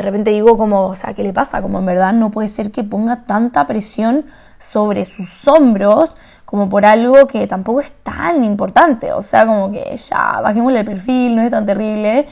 de 0.00 0.06
repente 0.06 0.30
digo 0.30 0.56
como, 0.56 0.86
o 0.86 0.94
sea, 0.94 1.12
¿qué 1.12 1.22
le 1.22 1.34
pasa? 1.34 1.60
Como 1.60 1.78
en 1.78 1.84
verdad 1.84 2.14
no 2.14 2.30
puede 2.30 2.48
ser 2.48 2.72
que 2.72 2.82
ponga 2.82 3.24
tanta 3.26 3.66
presión 3.66 4.24
sobre 4.58 5.04
sus 5.04 5.46
hombros 5.46 6.12
como 6.46 6.70
por 6.70 6.86
algo 6.86 7.26
que 7.26 7.46
tampoco 7.46 7.80
es 7.80 7.92
tan 8.02 8.42
importante. 8.42 9.12
O 9.12 9.20
sea, 9.20 9.44
como 9.44 9.70
que 9.70 9.94
ya, 9.94 10.40
bajémosle 10.40 10.80
el 10.80 10.86
perfil, 10.86 11.36
no 11.36 11.42
es 11.42 11.50
tan 11.50 11.66
terrible. 11.66 12.26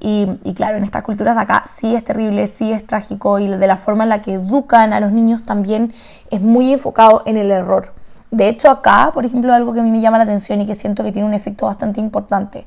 Y, 0.00 0.26
claro, 0.54 0.78
en 0.78 0.82
estas 0.82 1.04
culturas 1.04 1.36
de 1.36 1.42
acá 1.42 1.62
sí 1.72 1.94
es 1.94 2.02
terrible, 2.02 2.48
sí 2.48 2.72
es 2.72 2.84
trágico 2.84 3.38
y 3.38 3.46
de 3.46 3.66
la 3.68 3.76
forma 3.76 4.02
en 4.02 4.08
la 4.08 4.20
que 4.20 4.32
educan 4.32 4.92
a 4.92 4.98
los 4.98 5.12
niños 5.12 5.44
también 5.44 5.94
es 6.28 6.40
muy 6.40 6.72
enfocado 6.72 7.22
en 7.24 7.36
el 7.36 7.52
error. 7.52 7.92
De 8.32 8.48
hecho, 8.48 8.68
acá, 8.68 9.12
por 9.14 9.24
ejemplo, 9.24 9.54
algo 9.54 9.72
que 9.72 9.78
a 9.78 9.84
mí 9.84 9.92
me 9.92 10.00
llama 10.00 10.18
la 10.18 10.24
atención 10.24 10.60
y 10.60 10.66
que 10.66 10.74
siento 10.74 11.04
que 11.04 11.12
tiene 11.12 11.28
un 11.28 11.34
efecto 11.34 11.66
bastante 11.66 12.00
importante. 12.00 12.66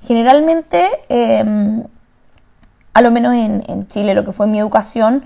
Generalmente, 0.00 0.88
eh, 1.08 1.82
a 2.96 3.02
lo 3.02 3.10
menos 3.10 3.34
en, 3.34 3.86
Chile, 3.88 4.14
lo 4.14 4.24
que 4.24 4.32
fue 4.32 4.46
mi 4.46 4.58
educación, 4.58 5.22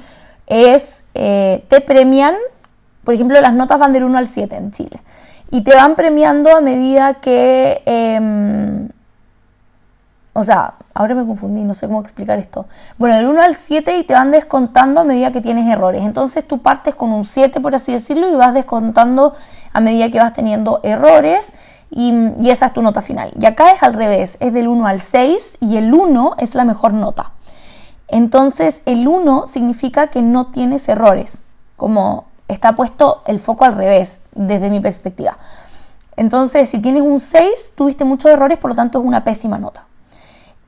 es 0.49 1.05
eh, 1.15 1.65
te 1.69 1.81
premian, 1.81 2.35
por 3.05 3.15
ejemplo, 3.15 3.41
las 3.41 3.55
notas 3.55 3.79
van 3.79 3.93
del 3.93 4.03
1 4.03 4.19
al 4.19 4.27
7 4.27 4.57
en 4.57 4.73
Chile, 4.73 5.01
y 5.53 5.61
te 5.61 5.73
van 5.77 5.95
premiando 5.95 6.51
a 6.51 6.61
medida 6.61 7.15
que, 7.15 7.81
em, 7.87 8.89
o 10.33 10.43
sea, 10.43 10.75
ahora 10.95 11.15
me 11.15 11.25
confundí, 11.25 11.63
no 11.63 11.75
sé 11.75 11.87
cómo 11.87 12.01
explicar 12.01 12.41
esto. 12.41 12.67
Bueno, 12.99 13.15
del 13.15 13.29
1 13.29 13.41
al 13.41 13.55
7 13.55 13.99
y 13.99 14.03
te 14.03 14.15
van 14.15 14.33
descontando 14.33 15.03
a 15.03 15.05
medida 15.05 15.31
que 15.31 15.41
tienes 15.41 15.69
errores. 15.69 16.05
Entonces 16.05 16.45
tú 16.49 16.63
partes 16.63 16.97
con 16.97 17.13
un 17.13 17.25
7, 17.25 17.61
por 17.61 17.77
así 17.77 17.93
decirlo, 17.93 18.29
y 18.29 18.35
vas 18.35 18.53
descontando 18.53 19.33
a 19.73 19.79
medida 19.79 20.11
que 20.11 20.19
vas 20.19 20.33
teniendo 20.33 20.81
errores. 20.83 21.53
Y, 21.89 22.13
y, 22.41 22.51
esa 22.51 22.67
es 22.67 22.73
tu 22.73 22.83
nota 22.83 23.01
final. 23.01 23.33
Y 23.41 23.47
acá 23.47 23.71
es 23.71 23.83
al 23.85 23.93
revés, 23.93 24.39
es 24.41 24.53
del 24.53 24.67
1 24.67 24.87
al 24.87 25.01
6 25.01 25.59
y 25.61 25.77
el 25.77 25.95
1 25.95 26.35
es 26.39 26.57
la 26.57 26.65
mejor 26.65 26.95
nota. 26.95 27.33
Entonces 28.11 28.83
el 28.87 29.07
1 29.07 29.47
significa 29.47 30.09
que 30.09 30.21
no 30.21 30.47
tienes 30.47 30.89
errores, 30.89 31.43
como 31.77 32.25
está 32.49 32.75
puesto 32.75 33.23
el 33.27 33.39
foco 33.39 33.65
al 33.65 33.77
revés 33.77 34.21
desde 34.35 34.69
mi 34.69 34.81
perspectiva. 34.81 35.39
Entonces 36.17 36.69
si 36.69 36.81
tienes 36.81 37.03
un 37.03 37.21
6, 37.21 37.75
tuviste 37.77 38.05
muchos 38.05 38.33
errores, 38.33 38.59
por 38.59 38.71
lo 38.71 38.75
tanto 38.75 39.01
es 39.01 39.07
una 39.07 39.23
pésima 39.23 39.59
nota. 39.59 39.87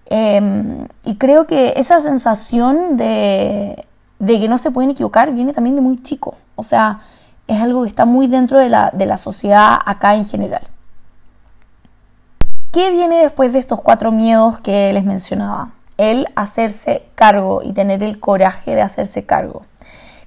Em, 0.07 0.87
y 1.05 1.16
creo 1.16 1.46
que 1.48 1.74
esa 1.76 2.00
sensación 2.00 2.96
de, 2.96 3.87
que 4.24 4.48
no 4.48 4.59
se 4.59 4.70
pueden 4.70 4.90
equivocar 4.90 5.33
viene 5.33 5.52
también 5.52 5.74
de 5.74 5.83
muy 5.83 6.00
chico. 6.00 6.37
O 6.55 6.62
sea, 6.62 7.00
es 7.48 7.61
algo 7.61 7.83
que 7.83 7.88
está 7.88 8.05
muy 8.05 8.28
dentro 8.28 8.61
de 8.61 8.68
la, 8.68 8.90
de 8.92 9.07
la 9.07 9.16
sociedad 9.16 9.78
acá 9.85 10.14
en 10.14 10.24
general. 10.24 10.62
¿Qué 12.70 12.92
viene 12.92 13.18
después 13.18 13.52
de 13.52 13.59
estos 13.59 13.81
cuatro 13.81 14.12
miedos 14.12 14.61
que 14.61 14.92
les 14.92 15.05
mencionaba? 15.05 15.72
El 15.98 16.28
hacerse 16.37 17.05
cargo 17.14 17.62
y 17.62 17.72
tener 17.72 18.02
el 18.02 18.18
coraje 18.18 18.74
de 18.74 18.83
hacerse 18.83 19.24
cargo. 19.24 19.62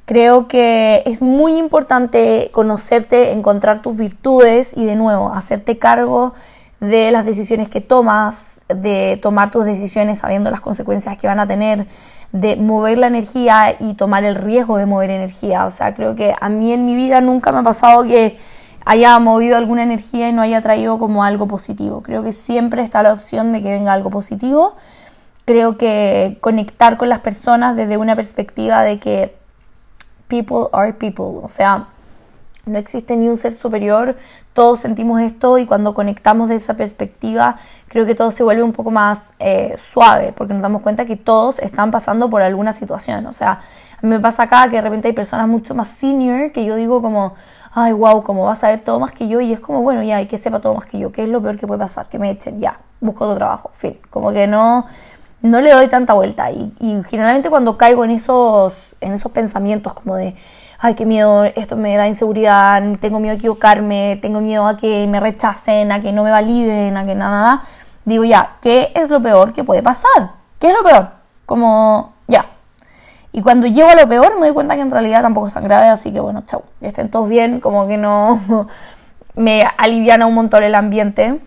Creo 0.05 0.47
que 0.47 1.01
es 1.05 1.21
muy 1.23 1.57
importante 1.57 2.49
conocerte, 2.53 3.31
encontrar 3.31 3.81
tus 3.81 3.97
virtudes 3.97 4.77
y 4.77 4.85
de 4.85 4.95
nuevo 4.95 5.33
hacerte 5.33 5.79
cargo 5.79 6.33
de 6.79 7.11
las 7.11 7.25
decisiones 7.25 7.69
que 7.69 7.81
tomas, 7.81 8.59
de 8.67 9.19
tomar 9.21 9.49
tus 9.49 9.65
decisiones 9.65 10.19
sabiendo 10.19 10.51
las 10.51 10.61
consecuencias 10.61 11.17
que 11.17 11.25
van 11.25 11.39
a 11.39 11.47
tener, 11.47 11.87
de 12.31 12.55
mover 12.55 12.99
la 12.99 13.07
energía 13.07 13.75
y 13.79 13.95
tomar 13.95 14.23
el 14.25 14.35
riesgo 14.35 14.77
de 14.77 14.85
mover 14.85 15.09
energía. 15.09 15.65
O 15.65 15.71
sea, 15.71 15.95
creo 15.95 16.15
que 16.15 16.35
a 16.39 16.49
mí 16.49 16.71
en 16.71 16.85
mi 16.85 16.95
vida 16.95 17.19
nunca 17.21 17.51
me 17.51 17.59
ha 17.59 17.63
pasado 17.63 18.03
que 18.03 18.37
haya 18.85 19.17
movido 19.17 19.57
alguna 19.57 19.81
energía 19.81 20.29
y 20.29 20.33
no 20.33 20.43
haya 20.43 20.61
traído 20.61 20.99
como 20.99 21.23
algo 21.23 21.47
positivo. 21.47 22.01
Creo 22.03 22.21
que 22.21 22.31
siempre 22.31 22.83
está 22.83 23.01
la 23.01 23.13
opción 23.13 23.51
de 23.51 23.63
que 23.63 23.71
venga 23.71 23.93
algo 23.93 24.11
positivo 24.11 24.75
creo 25.45 25.77
que 25.77 26.37
conectar 26.41 26.97
con 26.97 27.09
las 27.09 27.19
personas 27.19 27.75
desde 27.75 27.97
una 27.97 28.15
perspectiva 28.15 28.81
de 28.81 28.99
que 28.99 29.35
people 30.27 30.67
are 30.73 30.93
people, 30.93 31.39
o 31.43 31.49
sea, 31.49 31.87
no 32.65 32.79
existe 32.79 33.15
ni 33.15 33.27
un 33.27 33.37
ser 33.37 33.53
superior, 33.53 34.17
todos 34.53 34.79
sentimos 34.79 35.21
esto 35.21 35.59
y 35.59 35.67
cuando 35.67 35.93
conectamos 35.93 36.49
de 36.49 36.55
esa 36.55 36.73
perspectiva 36.73 37.57
creo 37.87 38.07
que 38.07 38.15
todo 38.15 38.31
se 38.31 38.43
vuelve 38.43 38.63
un 38.63 38.71
poco 38.71 38.89
más 38.89 39.33
eh, 39.37 39.75
suave 39.77 40.33
porque 40.35 40.53
nos 40.53 40.63
damos 40.63 40.81
cuenta 40.81 41.05
que 41.05 41.15
todos 41.15 41.59
están 41.59 41.91
pasando 41.91 42.27
por 42.27 42.41
alguna 42.41 42.73
situación, 42.73 43.27
o 43.27 43.33
sea, 43.33 43.51
a 43.51 43.99
mí 44.01 44.09
me 44.09 44.19
pasa 44.19 44.43
acá 44.43 44.67
que 44.69 44.77
de 44.77 44.81
repente 44.81 45.07
hay 45.07 45.13
personas 45.13 45.47
mucho 45.47 45.75
más 45.75 45.89
senior 45.89 46.51
que 46.51 46.65
yo 46.65 46.75
digo 46.75 47.03
como, 47.03 47.35
ay, 47.71 47.93
wow, 47.93 48.23
como 48.23 48.45
vas 48.45 48.63
a 48.63 48.69
ver 48.69 48.79
todo 48.79 48.99
más 48.99 49.11
que 49.11 49.27
yo 49.27 49.41
y 49.41 49.53
es 49.53 49.59
como, 49.59 49.83
bueno, 49.83 50.01
ya, 50.01 50.17
hay 50.17 50.25
que 50.25 50.39
sepa 50.39 50.59
todo 50.59 50.73
más 50.73 50.87
que 50.87 50.97
yo, 50.97 51.11
¿qué 51.11 51.21
es 51.21 51.29
lo 51.29 51.39
peor 51.41 51.57
que 51.57 51.67
puede 51.67 51.79
pasar? 51.79 52.09
Que 52.09 52.17
me 52.17 52.31
echen, 52.31 52.59
ya, 52.59 52.79
busco 52.99 53.25
otro 53.25 53.37
trabajo, 53.37 53.69
fin, 53.73 53.99
como 54.09 54.31
que 54.31 54.47
no 54.47 54.87
no 55.41 55.61
le 55.61 55.71
doy 55.71 55.87
tanta 55.87 56.13
vuelta. 56.13 56.51
Y, 56.51 56.73
generalmente 57.07 57.49
cuando 57.49 57.77
caigo 57.77 58.03
en 58.03 58.11
esos, 58.11 58.77
en 59.01 59.13
esos 59.13 59.31
pensamientos 59.31 59.93
como 59.93 60.15
de, 60.15 60.35
ay, 60.79 60.95
qué 60.95 61.05
miedo, 61.05 61.45
esto 61.45 61.75
me 61.75 61.95
da 61.95 62.07
inseguridad, 62.07 62.81
tengo 62.99 63.19
miedo 63.19 63.33
a 63.33 63.35
equivocarme, 63.35 64.19
tengo 64.21 64.41
miedo 64.41 64.67
a 64.67 64.77
que 64.77 65.05
me 65.07 65.19
rechacen, 65.19 65.91
a 65.91 66.01
que 66.01 66.11
no 66.11 66.23
me 66.23 66.31
validen, 66.31 66.97
a 66.97 67.05
que 67.05 67.15
nada, 67.15 67.61
digo 68.05 68.23
ya, 68.23 68.57
¿qué 68.61 68.91
es 68.95 69.09
lo 69.09 69.21
peor 69.21 69.53
que 69.53 69.63
puede 69.63 69.83
pasar? 69.83 70.31
¿Qué 70.59 70.69
es 70.69 70.73
lo 70.73 70.83
peor? 70.83 71.09
Como, 71.45 72.13
ya. 72.27 72.45
Y 73.31 73.41
cuando 73.41 73.67
llego 73.67 73.89
a 73.89 73.95
lo 73.95 74.07
peor 74.07 74.35
me 74.39 74.47
doy 74.47 74.53
cuenta 74.53 74.75
que 74.75 74.81
en 74.81 74.91
realidad 74.91 75.21
tampoco 75.21 75.47
es 75.47 75.53
tan 75.53 75.63
grave, 75.63 75.87
así 75.87 76.13
que 76.13 76.19
bueno, 76.19 76.43
chau, 76.45 76.63
que 76.79 76.87
estén 76.87 77.09
todos 77.09 77.27
bien, 77.27 77.59
como 77.59 77.87
que 77.87 77.97
no 77.97 78.39
me 79.35 79.63
aliviana 79.77 80.25
un 80.25 80.33
montón 80.33 80.63
el 80.63 80.75
ambiente 80.75 81.41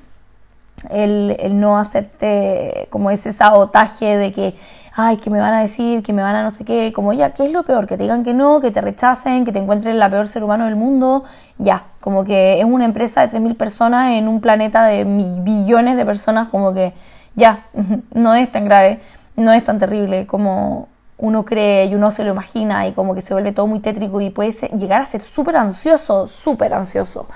el, 0.91 1.37
no 1.59 1.79
hacerte 1.79 2.89
como 2.91 3.11
ese 3.11 3.33
sabotaje 3.33 4.17
de 4.17 4.33
que, 4.33 4.55
ay, 4.95 5.17
que 5.19 5.31
me 5.31 5.39
van 5.39 5.55
a 5.55 5.61
decir, 5.61 6.03
que 6.03 6.13
me 6.13 6.23
van 6.23 6.37
a 6.37 6.43
no 6.43 6.51
sé 6.51 6.65
qué, 6.65 6.93
como 6.93 7.13
ya, 7.13 7.33
¿qué 7.33 7.45
es 7.45 7.53
lo 7.53 7.63
peor? 7.65 7.87
Que 7.87 7.97
te 7.97 8.05
digan 8.05 8.23
que 8.23 8.35
no, 8.35 8.61
que 8.61 8.71
te 8.71 8.81
rechacen, 8.81 9.45
que 9.45 9.53
te 9.53 9.59
encuentren 9.59 9.99
la 9.99 10.11
peor 10.11 10.27
ser 10.27 10.45
humano 10.45 10.65
del 10.65 10.77
mundo, 10.77 11.25
ya, 11.59 11.85
como 12.01 12.25
que 12.25 12.59
es 12.59 12.65
una 12.65 12.85
empresa 12.85 13.27
de 13.27 13.39
3.000 13.39 13.57
personas 13.57 14.13
en 14.13 14.29
un 14.29 14.41
planeta 14.41 14.87
de 14.87 15.05
billones 15.05 15.97
de 15.97 16.05
personas, 16.05 16.49
como 16.49 16.73
que 16.73 16.95
ya, 17.35 17.67
no 18.15 18.35
es 18.35 18.51
tan 18.51 18.65
grave, 18.65 19.01
no 19.37 19.53
es 19.53 19.63
tan 19.65 19.79
terrible 19.79 20.27
como 20.27 20.89
uno 21.19 21.45
cree 21.45 21.87
y 21.87 21.95
uno 21.95 22.11
se 22.11 22.25
lo 22.25 22.31
imagina 22.31 22.87
y 22.87 22.93
como 22.93 23.15
que 23.15 23.21
se 23.21 23.35
vuelve 23.35 23.53
todo 23.53 23.67
muy 23.67 23.81
tétrico 23.81 24.21
y 24.21 24.31
puede 24.31 24.53
llegar 24.77 25.01
a 25.01 25.07
ser 25.07 25.21
súper 25.21 25.57
ansioso, 25.57 26.29
súper 26.29 26.73
ansioso. 26.73 27.27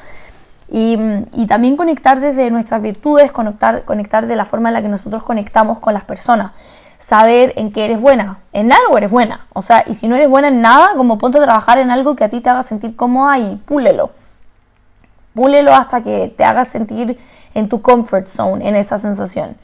Y, 0.75 0.97
también 1.47 1.77
conectar 1.77 2.19
desde 2.19 2.51
nuestras 2.51 2.81
virtudes, 2.81 3.31
conectar, 3.31 3.85
conectar 3.85 4.27
de 4.27 4.37
la 4.37 4.47
forma 4.47 4.71
en 4.71 4.75
la 4.75 4.81
que 4.81 4.89
nosotros 4.89 5.23
conectamos 5.23 5.79
con 5.79 5.93
las 5.93 6.05
personas. 6.05 6.53
Saber 6.97 7.53
en 7.57 7.73
qué 7.73 7.85
eres 7.85 8.01
buena. 8.01 8.39
En 8.55 8.73
algo 8.73 8.97
eres 8.97 9.11
buena. 9.11 9.47
O 9.53 9.61
sea, 9.61 9.85
y 9.87 9.95
si 9.95 10.09
no 10.09 10.15
eres 10.17 10.31
buena 10.31 10.49
en 10.49 10.63
nada, 10.63 10.95
como 10.97 11.19
ponte 11.19 11.37
a 11.37 11.43
trabajar 11.43 11.77
en 11.77 11.91
algo 11.91 12.17
que 12.17 12.25
a 12.25 12.31
ti 12.31 12.41
te 12.41 12.49
haga 12.49 12.63
sentir 12.63 12.97
cómoda 12.97 13.39
y 13.39 13.57
púlelo. 13.57 14.13
Púlelo 15.35 15.75
hasta 15.75 16.03
que 16.03 16.33
te 16.35 16.43
haga 16.43 16.65
sentir 16.65 17.19
en 17.53 17.69
tu 17.69 17.83
comfort 17.83 18.27
zone, 18.27 18.67
en 18.67 18.75
esa 18.75 18.97
sensación. 18.97 19.57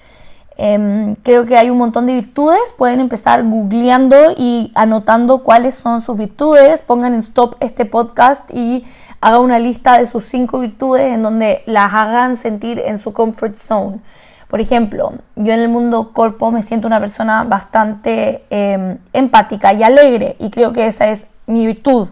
Em, 0.58 1.14
creo 1.14 1.46
que 1.46 1.56
hay 1.56 1.70
un 1.70 1.78
montón 1.78 2.04
de 2.04 2.14
virtudes. 2.16 2.74
Pueden 2.76 3.00
empezar 3.00 3.42
googleando 3.44 4.16
y 4.36 4.72
anotando 4.74 5.42
cuáles 5.42 5.74
son 5.74 6.02
sus 6.02 6.18
virtudes. 6.18 6.82
Pongan 6.82 7.14
en 7.14 7.20
stop 7.20 7.54
este 7.60 7.86
podcast 7.86 8.50
y 8.52 8.84
hagan 9.20 9.40
una 9.40 9.58
lista 9.58 9.98
de 9.98 10.06
sus 10.06 10.26
cinco 10.26 10.60
virtudes 10.60 11.14
en 11.14 11.22
donde 11.22 11.62
las 11.66 11.92
hagan 11.92 12.36
sentir 12.36 12.78
en 12.78 12.98
su 12.98 13.12
comfort 13.12 13.54
zone. 13.54 14.00
Por 14.48 14.60
ejemplo, 14.60 15.12
yo 15.36 15.52
en 15.52 15.60
el 15.60 15.68
mundo 15.68 16.12
corpo 16.12 16.50
me 16.50 16.62
siento 16.62 16.86
una 16.86 17.00
persona 17.00 17.44
bastante 17.44 18.44
em, 18.48 18.98
empática 19.12 19.72
y 19.72 19.82
alegre 19.82 20.36
y 20.38 20.50
creo 20.50 20.72
que 20.72 20.86
esa 20.86 21.08
es 21.08 21.26
mi 21.46 21.66
virtud, 21.66 22.08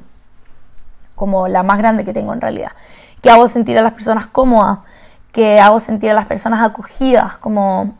como 1.15 1.49
la 1.49 1.63
más 1.63 1.79
grande 1.79 2.05
que 2.05 2.13
tengo 2.13 2.35
en 2.35 2.41
realidad. 2.41 2.73
Que 3.23 3.31
hago 3.31 3.49
sentir 3.49 3.79
a 3.79 3.83
las 3.83 3.93
personas 3.93 4.27
cómodas, 4.27 4.81
que 5.33 5.61
hago 5.61 5.81
sentir 5.81 6.11
a 6.11 6.15
las 6.15 6.27
personas 6.27 6.63
acogidas, 6.63 7.39
como 7.39 7.95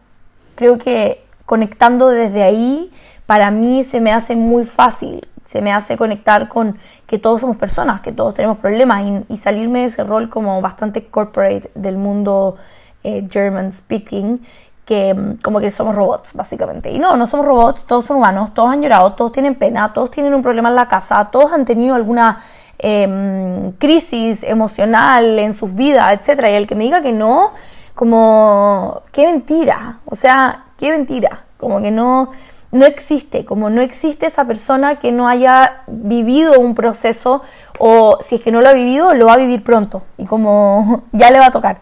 creo 0.55 0.77
que 0.77 1.25
conectando 1.47 2.09
desde 2.09 2.43
ahí, 2.43 2.91
para 3.25 3.51
mí 3.51 3.85
se 3.85 4.01
me 4.01 4.13
hace 4.13 4.37
muy 4.37 4.65
fácil, 4.65 5.27
se 5.47 5.63
me 5.63 5.73
hace 5.73 5.97
conectar 5.97 6.49
con 6.49 6.77
que 7.07 7.19
todos 7.19 7.41
somos 7.41 7.57
personas, 7.57 8.01
que 8.01 8.13
todos 8.13 8.35
tenemos 8.35 8.59
problemas 8.59 9.05
y, 9.29 9.37
salirme 9.37 9.81
de 9.81 9.85
ese 9.87 10.03
rol 10.05 10.29
como 10.29 10.61
bastante 10.61 11.05
corporate 11.05 11.71
del 11.75 11.97
mundo 11.97 12.57
eh, 13.05 13.27
German 13.31 13.73
speaking, 13.73 14.43
que 14.85 15.15
mm, 15.15 15.37
como 15.43 15.61
que 15.61 15.71
somos 15.71 15.95
robots, 15.95 16.35
básicamente. 16.35 16.91
Y 16.91 16.99
no, 16.99 17.17
no 17.17 17.27
somos 17.29 17.47
robots, 17.47 17.85
todos 17.85 18.05
son 18.07 18.19
humanos, 18.19 18.53
todos 18.55 18.71
han 18.71 18.83
llorado, 18.83 19.13
todos 19.13 19.31
tienen 19.31 19.55
pena, 19.55 19.93
todos 19.93 20.11
tienen 20.11 20.35
un 20.35 20.43
problema 20.43 20.69
en 20.69 20.75
la 20.75 20.89
casa, 20.89 21.29
todos 21.31 21.53
han 21.53 21.65
tenido 21.65 21.95
alguna 21.95 22.39
em, 22.79 23.71
crisis 23.73 24.43
emocional 24.43 25.39
en 25.39 25.55
sus 25.55 25.75
vidas, 25.75 26.13
etc. 26.13 26.45
Y 26.49 26.55
el 26.55 26.67
que 26.67 26.75
me 26.75 26.85
diga 26.85 27.03
que 27.03 27.13
no, 27.13 27.53
como, 27.95 29.03
qué 29.13 29.27
mentira, 29.27 30.01
o 30.07 30.17
sea, 30.17 30.65
qué 30.77 30.91
mentira, 30.91 31.45
como 31.57 31.81
que 31.81 31.93
no, 31.93 32.33
no 32.73 32.85
existe, 32.85 33.45
como 33.45 33.71
no 33.71 33.81
existe 33.81 34.27
esa 34.27 34.45
persona 34.45 34.97
que 34.97 35.13
no 35.13 35.29
haya 35.29 35.83
vivido 35.87 36.61
un 36.61 36.75
proceso 36.75 37.43
o 37.79 38.19
si 38.23 38.37
es 38.37 38.43
que 38.43 38.51
no 38.51 38.61
lo 38.61 38.69
ha 38.69 38.73
vivido, 38.73 39.15
lo 39.15 39.27
va 39.27 39.35
a 39.35 39.39
vivir 39.39 39.63
pronto 39.63 40.03
y 40.17 40.27
como 40.27 41.05
ya 41.13 41.31
le 41.31 41.39
va 41.39 41.47
a 41.47 41.51
tocar. 41.51 41.79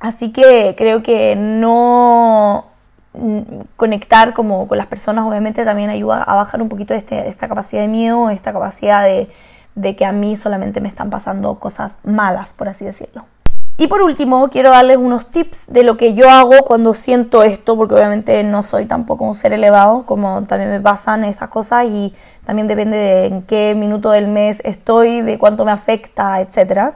Así 0.00 0.32
que 0.32 0.74
creo 0.76 1.02
que 1.02 1.36
no 1.36 2.66
mm, 3.12 3.40
conectar 3.76 4.34
como 4.34 4.66
con 4.66 4.78
las 4.78 4.86
personas 4.86 5.24
obviamente 5.24 5.64
también 5.64 5.90
ayuda 5.90 6.22
a 6.22 6.34
bajar 6.34 6.60
un 6.60 6.68
poquito 6.68 6.94
este, 6.94 7.28
esta 7.28 7.48
capacidad 7.48 7.82
de 7.82 7.88
miedo, 7.88 8.30
esta 8.30 8.52
capacidad 8.52 9.04
de, 9.04 9.28
de 9.74 9.96
que 9.96 10.04
a 10.04 10.12
mí 10.12 10.34
solamente 10.34 10.80
me 10.80 10.88
están 10.88 11.10
pasando 11.10 11.58
cosas 11.58 11.98
malas, 12.04 12.54
por 12.54 12.68
así 12.68 12.84
decirlo. 12.84 13.24
Y 13.78 13.86
por 13.86 14.02
último, 14.02 14.48
quiero 14.48 14.70
darles 14.70 14.98
unos 14.98 15.26
tips 15.26 15.72
de 15.72 15.82
lo 15.82 15.96
que 15.96 16.12
yo 16.12 16.28
hago 16.28 16.58
cuando 16.64 16.92
siento 16.92 17.42
esto, 17.42 17.74
porque 17.76 17.94
obviamente 17.94 18.44
no 18.44 18.62
soy 18.62 18.84
tampoco 18.84 19.24
un 19.24 19.34
ser 19.34 19.54
elevado, 19.54 20.04
como 20.04 20.44
también 20.44 20.70
me 20.70 20.80
pasan 20.80 21.24
estas 21.24 21.48
cosas 21.48 21.86
y 21.86 22.12
también 22.44 22.68
depende 22.68 22.96
de 22.96 23.26
en 23.26 23.42
qué 23.42 23.74
minuto 23.74 24.10
del 24.10 24.28
mes 24.28 24.60
estoy, 24.64 25.22
de 25.22 25.38
cuánto 25.38 25.64
me 25.64 25.72
afecta, 25.72 26.40
etc. 26.40 26.92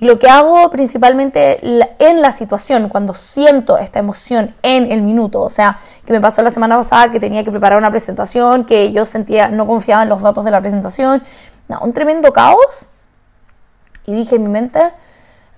Y 0.00 0.06
lo 0.06 0.18
que 0.18 0.28
hago 0.28 0.68
principalmente 0.70 1.60
en 1.98 2.20
la 2.20 2.32
situación, 2.32 2.88
cuando 2.88 3.14
siento 3.14 3.78
esta 3.78 4.00
emoción 4.00 4.54
en 4.62 4.90
el 4.90 5.02
minuto, 5.02 5.40
o 5.40 5.50
sea, 5.50 5.78
que 6.04 6.12
me 6.12 6.20
pasó 6.20 6.42
la 6.42 6.50
semana 6.50 6.76
pasada 6.76 7.12
que 7.12 7.20
tenía 7.20 7.44
que 7.44 7.50
preparar 7.52 7.78
una 7.78 7.90
presentación, 7.90 8.64
que 8.64 8.92
yo 8.92 9.06
sentía, 9.06 9.48
no 9.48 9.66
confiaba 9.68 10.02
en 10.02 10.08
los 10.08 10.20
datos 10.20 10.44
de 10.44 10.50
la 10.50 10.60
presentación, 10.60 11.22
no, 11.68 11.78
un 11.80 11.92
tremendo 11.92 12.32
caos. 12.32 12.86
Y 14.04 14.14
dije 14.14 14.36
en 14.36 14.42
mi 14.42 14.48
mente, 14.48 14.80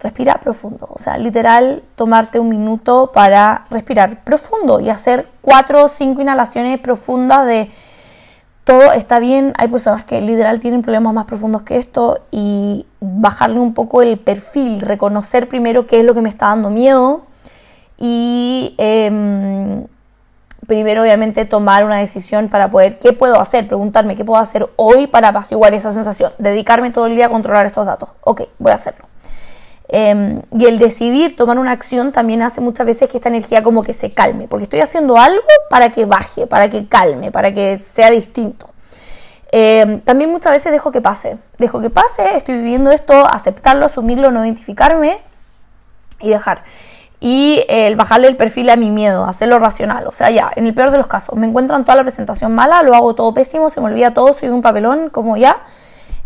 respira 0.00 0.34
profundo. 0.34 0.88
O 0.90 0.98
sea, 0.98 1.18
literal, 1.18 1.82
tomarte 1.94 2.38
un 2.38 2.48
minuto 2.48 3.10
para 3.12 3.64
respirar 3.70 4.24
profundo 4.24 4.80
y 4.80 4.88
hacer 4.88 5.28
cuatro 5.42 5.84
o 5.84 5.88
cinco 5.88 6.22
inhalaciones 6.22 6.78
profundas 6.80 7.46
de 7.46 7.70
todo 8.64 8.92
está 8.92 9.18
bien. 9.18 9.52
Hay 9.58 9.68
personas 9.68 10.04
que 10.04 10.20
literal 10.20 10.60
tienen 10.60 10.82
problemas 10.82 11.12
más 11.12 11.26
profundos 11.26 11.62
que 11.62 11.76
esto 11.76 12.20
y 12.30 12.86
bajarle 13.00 13.60
un 13.60 13.74
poco 13.74 14.02
el 14.02 14.18
perfil, 14.18 14.80
reconocer 14.80 15.48
primero 15.48 15.86
qué 15.86 16.00
es 16.00 16.04
lo 16.04 16.14
que 16.14 16.22
me 16.22 16.28
está 16.28 16.46
dando 16.48 16.70
miedo 16.70 17.22
y 17.98 18.74
em, 18.78 19.86
primero 20.66 21.02
obviamente 21.02 21.44
tomar 21.44 21.84
una 21.84 21.98
decisión 21.98 22.48
para 22.48 22.70
poder, 22.70 22.98
¿qué 22.98 23.12
puedo 23.12 23.40
hacer? 23.40 23.66
Preguntarme, 23.66 24.16
¿qué 24.16 24.24
puedo 24.24 24.40
hacer 24.40 24.68
hoy 24.76 25.06
para 25.06 25.28
apaciguar 25.28 25.74
esa 25.74 25.92
sensación? 25.92 26.32
Dedicarme 26.38 26.90
todo 26.90 27.06
el 27.06 27.16
día 27.16 27.26
a 27.26 27.28
controlar 27.28 27.66
estos 27.66 27.86
datos. 27.86 28.10
Ok, 28.22 28.42
voy 28.58 28.72
a 28.72 28.76
hacerlo. 28.76 29.10
Em, 29.92 30.42
y 30.57 30.66
el 30.66 30.79
decidir 30.79 31.35
tomar 31.35 31.59
una 31.59 31.72
acción 31.72 32.12
también 32.12 32.42
hace 32.42 32.61
muchas 32.61 32.87
veces 32.87 33.09
que 33.09 33.16
esta 33.16 33.29
energía 33.29 33.64
como 33.64 33.83
que 33.83 33.92
se 33.92 34.12
calme, 34.12 34.46
porque 34.46 34.62
estoy 34.62 34.79
haciendo 34.79 35.16
algo 35.16 35.42
para 35.68 35.90
que 35.90 36.05
baje, 36.05 36.46
para 36.46 36.70
que 36.70 36.87
calme, 36.87 37.33
para 37.33 37.53
que 37.53 37.76
sea 37.76 38.09
distinto. 38.09 38.70
Em, 39.50 40.00
también 40.03 40.31
muchas 40.31 40.53
veces 40.53 40.70
dejo 40.70 40.92
que 40.92 41.00
pase, 41.00 41.38
dejo 41.59 41.81
que 41.81 41.90
pase, 41.90 42.37
estoy 42.37 42.59
viviendo 42.59 42.92
esto, 42.92 43.26
aceptarlo, 43.26 43.85
asumirlo, 43.85 44.31
no 44.31 44.44
identificarme 44.44 45.18
y 46.20 46.29
dejar. 46.29 46.62
Y 47.18 47.64
el 47.68 47.96
bajarle 47.96 48.29
el 48.29 48.37
perfil 48.37 48.70
a 48.70 48.76
mi 48.76 48.90
miedo, 48.90 49.24
hacerlo 49.24 49.59
racional. 49.59 50.07
O 50.07 50.12
sea, 50.12 50.31
ya, 50.31 50.53
en 50.55 50.68
el 50.68 50.74
peor 50.74 50.92
de 50.92 50.98
los 50.98 51.09
casos, 51.09 51.35
me 51.35 51.48
encuentran 51.48 51.85
toda 51.85 51.96
la 51.96 52.03
presentación 52.03 52.55
mala, 52.55 52.83
lo 52.83 52.94
hago 52.94 53.16
todo 53.16 53.35
pésimo, 53.35 53.70
se 53.70 53.81
me 53.81 53.88
olvida 53.88 54.14
todo, 54.14 54.33
soy 54.35 54.50
un 54.50 54.62
papelón, 54.62 55.11
como 55.11 55.37
ya 55.37 55.57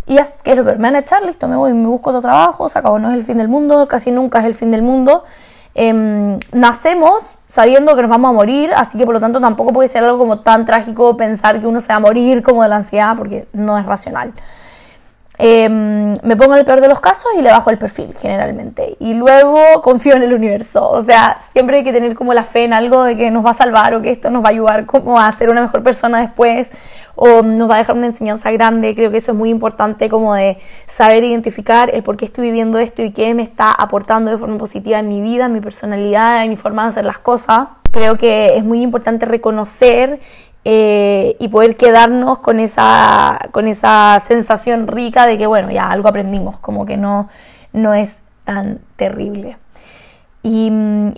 y 0.06 0.16
ya, 0.16 0.32
¿qué 0.42 0.52
es 0.52 0.56
lo 0.56 0.64
peor? 0.64 0.78
Me 0.78 0.88
van 0.88 0.96
a 0.96 0.98
echar, 1.00 1.24
listo, 1.24 1.48
me 1.48 1.56
voy, 1.56 1.72
me 1.72 1.86
busco 1.86 2.10
otro 2.10 2.20
trabajo, 2.20 2.68
se 2.68 2.78
acabó, 2.78 2.98
no 2.98 3.10
es 3.10 3.18
el 3.18 3.24
fin 3.24 3.38
del 3.38 3.48
mundo, 3.48 3.88
casi 3.88 4.10
nunca 4.10 4.40
es 4.40 4.44
el 4.44 4.54
fin 4.54 4.70
del 4.70 4.82
mundo. 4.82 5.24
Em, 5.74 6.38
nacemos 6.52 7.22
sabiendo 7.48 7.96
que 7.96 8.02
nos 8.02 8.10
vamos 8.10 8.30
a 8.30 8.32
morir, 8.32 8.72
así 8.76 8.98
que 8.98 9.04
por 9.04 9.14
lo 9.14 9.20
tanto 9.20 9.40
tampoco 9.40 9.72
puede 9.72 9.88
ser 9.88 10.04
algo 10.04 10.18
como 10.18 10.40
tan 10.40 10.66
trágico 10.66 11.16
pensar 11.16 11.60
que 11.60 11.66
uno 11.66 11.80
se 11.80 11.88
va 11.88 11.96
a 11.96 12.00
morir 12.00 12.42
como 12.42 12.62
de 12.62 12.68
la 12.68 12.76
ansiedad, 12.76 13.16
porque 13.16 13.48
no 13.52 13.78
es 13.78 13.86
racional. 13.86 14.32
Em, 15.36 16.14
me 16.22 16.36
pongo 16.36 16.52
en 16.52 16.60
el 16.60 16.64
peor 16.64 16.80
de 16.80 16.86
los 16.86 17.00
casos 17.00 17.26
y 17.36 17.42
le 17.42 17.50
bajo 17.50 17.70
el 17.70 17.78
perfil 17.78 18.14
generalmente. 18.16 18.96
Y 19.00 19.14
luego 19.14 19.58
confío 19.82 20.14
en 20.14 20.22
el 20.22 20.32
universo. 20.32 20.88
O 20.88 21.02
sea, 21.02 21.38
siempre 21.40 21.78
hay 21.78 21.84
que 21.84 21.92
tener 21.92 22.14
como 22.14 22.34
la 22.34 22.44
fe 22.44 22.64
en 22.64 22.72
algo 22.72 23.02
de 23.02 23.16
que 23.16 23.30
nos 23.32 23.44
va 23.44 23.50
a 23.50 23.54
salvar 23.54 23.94
o 23.94 24.02
que 24.02 24.10
esto 24.10 24.30
nos 24.30 24.44
va 24.44 24.48
a 24.48 24.50
ayudar 24.52 24.86
como 24.86 25.18
a 25.18 25.30
ser 25.32 25.50
una 25.50 25.60
mejor 25.60 25.82
persona 25.82 26.20
después 26.20 26.70
o 27.16 27.42
nos 27.42 27.70
va 27.70 27.77
a 27.77 27.79
dejar 27.79 27.96
una 27.96 28.07
enseñanza 28.07 28.50
grande. 28.50 28.94
Creo 28.94 29.11
que 29.11 29.18
eso 29.18 29.33
es 29.33 29.38
muy 29.38 29.50
importante 29.50 30.09
como 30.09 30.35
de 30.35 30.59
saber 30.87 31.24
identificar 31.24 31.90
el 31.94 32.03
por 32.03 32.16
qué 32.16 32.24
estoy 32.24 32.46
viviendo 32.46 32.79
esto 32.79 33.03
y 33.03 33.12
qué 33.12 33.35
me 33.35 33.42
está 33.42 33.72
aportando 33.72 34.31
de 34.31 34.38
forma 34.38 34.59
positiva 34.59 34.98
en 34.98 35.09
mi 35.09 35.20
vida, 35.20 35.46
en 35.46 35.53
mi 35.53 35.61
personalidad, 35.61 36.44
en 36.44 36.50
mi 36.50 36.57
forma 36.57 36.83
de 36.83 36.88
hacer 36.88 37.05
las 37.05 37.18
cosas. 37.18 37.68
Creo 37.90 38.16
que 38.16 38.57
es 38.57 38.64
muy 38.64 38.83
importante 38.83 39.27
reconocer 39.27 40.20
eh, 40.64 41.37
y 41.38 41.48
poder 41.48 41.77
quedarnos 41.77 42.38
con 42.38 42.59
esa, 42.59 43.38
con 43.53 43.68
esa 43.68 44.18
sensación 44.24 44.87
rica 44.88 45.27
de 45.27 45.37
que, 45.38 45.46
bueno, 45.46 45.70
ya 45.70 45.90
algo 45.90 46.09
aprendimos, 46.09 46.59
como 46.59 46.87
que 46.87 46.96
no, 46.96 47.29
no 47.72 47.94
es 47.94 48.18
tan 48.44 48.81
terrible. 48.96 49.59
Y, 50.46 50.70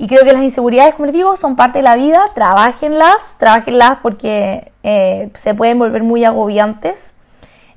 creo 0.07 0.23
que 0.23 0.33
las 0.33 0.43
inseguridades, 0.43 0.95
como 0.95 1.07
les 1.07 1.15
digo, 1.15 1.37
son 1.37 1.57
parte 1.57 1.81
de 1.81 1.83
la 1.83 1.97
vida, 1.97 2.23
trabajenlas, 2.33 3.35
trabajenlas 3.39 3.99
porque 4.01 4.71
eh, 4.85 5.31
se 5.35 5.53
pueden 5.53 5.81
volver 5.81 6.05
muy 6.05 6.25
agobiantes. 6.25 7.13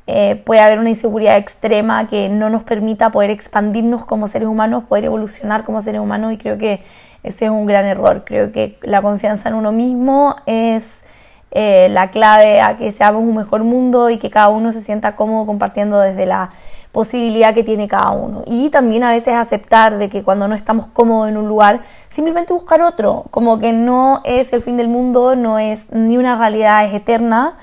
Eh, 0.05 0.35
puede 0.45 0.61
haber 0.61 0.77
una 0.77 0.89
inseguridad 0.89 1.37
extrema 1.37 2.07
que 2.07 2.29
no 2.29 2.51
nos 2.51 2.61
permita 2.61 3.09
poder 3.09 3.31
expandirnos 3.31 4.05
como 4.05 4.27
seres 4.27 4.47
humanos, 4.47 4.83
poder 4.87 5.05
evolucionar 5.05 5.63
como 5.63 5.81
seres 5.81 6.01
humanos 6.01 6.33
y 6.33 6.37
creo 6.37 6.59
que 6.59 6.83
ese 7.23 7.45
es 7.45 7.51
un 7.51 7.65
gran 7.65 7.85
error. 7.85 8.25
Creo 8.25 8.51
que 8.51 8.77
la 8.83 9.01
confianza 9.01 9.49
en 9.49 9.55
uno 9.55 9.71
mismo 9.71 10.35
es 10.45 11.01
eh, 11.49 11.87
la 11.89 12.11
clave 12.11 12.61
a 12.61 12.77
que 12.77 12.91
seamos 12.91 13.23
un 13.23 13.35
mejor 13.35 13.63
mundo 13.63 14.11
y 14.11 14.19
que 14.19 14.29
cada 14.29 14.49
uno 14.49 14.71
se 14.71 14.81
sienta 14.81 15.15
cómodo 15.15 15.47
compartiendo 15.47 15.99
desde 15.99 16.27
la 16.27 16.51
posibilidad 16.91 17.53
que 17.53 17.63
tiene 17.63 17.87
cada 17.87 18.11
uno. 18.11 18.43
Y 18.45 18.69
también 18.69 19.03
a 19.03 19.11
veces 19.11 19.35
aceptar 19.35 19.97
de 19.97 20.09
que 20.09 20.23
cuando 20.23 20.47
no 20.47 20.55
estamos 20.55 20.87
cómodos 20.87 21.29
en 21.29 21.37
un 21.37 21.47
lugar, 21.47 21.81
simplemente 22.09 22.53
buscar 22.53 22.81
otro, 22.81 23.25
como 23.31 23.59
que 23.59 23.73
no 23.73 24.21
es 24.23 24.51
el 24.53 24.61
fin 24.61 24.77
del 24.77 24.87
mundo, 24.87 25.35
no 25.35 25.59
es 25.59 25.91
ni 25.91 26.17
una 26.17 26.37
realidad, 26.37 26.85
es 26.85 26.93
eterna. 26.93 27.57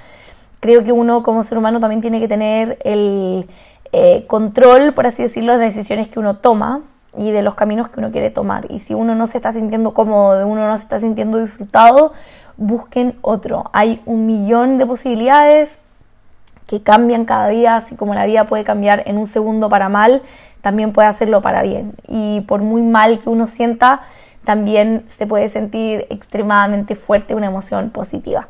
Creo 0.61 0.85
que 0.85 0.93
uno 0.93 1.23
como 1.23 1.43
ser 1.43 1.59
humano 1.59 1.81
también 1.81 2.01
tiene 2.01 2.21
que 2.21 2.29
tener 2.29 2.79
el 2.85 3.47
eh, 3.93 4.25
control, 4.27 4.93
por 4.93 5.07
así 5.07 5.23
decirlo, 5.23 5.59
de 5.59 5.65
decisiones 5.65 6.09
que 6.09 6.19
uno 6.19 6.37
toma 6.37 6.83
y 7.17 7.31
de 7.31 7.43
los 7.43 7.55
caminos 7.55 7.89
que 7.89 7.99
uno 7.99 8.13
quiere 8.13 8.31
tomar. 8.31 8.67
Y 8.71 8.79
si 8.79 8.95
uno 8.95 9.15
no 9.15 9.27
se 9.27 9.39
está 9.39 9.53
sintiendo 9.53 9.93
cómodo, 9.93 10.47
uno 10.47 10.69
no 10.69 10.77
se 10.77 10.85
está 10.85 11.01
sintiendo 11.01 11.39
disfrutado, 11.43 12.13
busquen 12.57 13.17
otro. 13.23 13.71
Hay 13.73 14.01
un 14.07 14.27
millón 14.27 14.79
de 14.79 14.87
posibilidades 14.87 15.79
que 16.67 16.83
cambian 16.83 17.25
cada 17.25 17.49
día, 17.49 17.77
así 17.77 17.95
como 17.95 18.15
la 18.15 18.27
vida 18.27 18.47
puede 18.47 18.65
cambiar 18.65 19.03
en 19.07 19.19
un 19.19 19.27
segundo 19.27 19.69
para 19.69 19.89
mal, 19.89 20.23
también 20.61 20.93
puede 20.93 21.09
hacerlo 21.09 21.41
para 21.41 21.63
bien. 21.63 21.95
Y 22.09 22.41
por 22.43 22.63
muy 22.63 22.83
mal 22.83 23.19
que 23.19 23.29
uno 23.29 23.47
sienta, 23.47 24.01
también 24.45 25.05
se 25.09 25.27
puede 25.27 25.49
sentir 25.49 26.07
extremadamente 26.11 26.95
fuerte 26.95 27.35
una 27.35 27.47
emoción 27.47 27.91
positiva. 27.91 28.49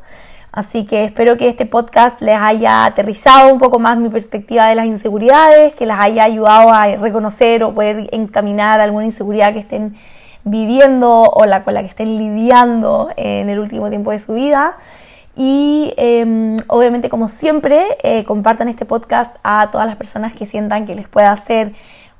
Así 0.51 0.85
que 0.85 1.03
espero 1.03 1.37
que 1.37 1.47
este 1.49 1.67
podcast 1.67 2.21
les 2.21 2.39
haya 2.39 2.85
aterrizado 2.85 3.53
un 3.53 3.59
poco 3.59 3.77
más 3.77 3.97
mi 3.97 4.09
perspectiva 4.09 4.67
de 4.67 4.75
las 4.75 4.87
inseguridades, 4.87 5.73
que 5.75 5.85
les 5.85 5.95
haya 5.99 6.23
ayudado 6.23 6.71
a 6.71 6.87
reconocer 6.95 7.63
o 7.63 7.75
poder 7.75 8.09
encaminar 8.11 8.79
alguna 8.79 9.05
inseguridad 9.05 9.53
que 9.53 9.59
estén 9.59 9.95
viviendo 10.43 11.23
o 11.23 11.45
la 11.45 11.63
con 11.63 11.75
la 11.75 11.81
que 11.81 11.87
estén 11.89 12.17
lidiando 12.17 13.09
en 13.17 13.49
el 13.49 13.59
último 13.59 13.89
tiempo 13.89 14.11
de 14.11 14.19
su 14.19 14.33
vida. 14.33 14.77
Y 15.39 15.93
em, 15.97 16.57
obviamente, 16.67 17.09
como 17.09 17.27
siempre, 17.27 17.85
eh, 18.01 18.23
compartan 18.25 18.69
este 18.69 18.85
podcast 18.85 19.35
a 19.43 19.69
todas 19.71 19.85
las 19.85 19.95
personas 19.95 20.33
que 20.33 20.47
sientan 20.47 20.87
que 20.87 20.95
les 20.95 21.07
pueda 21.07 21.31
hacer 21.31 21.73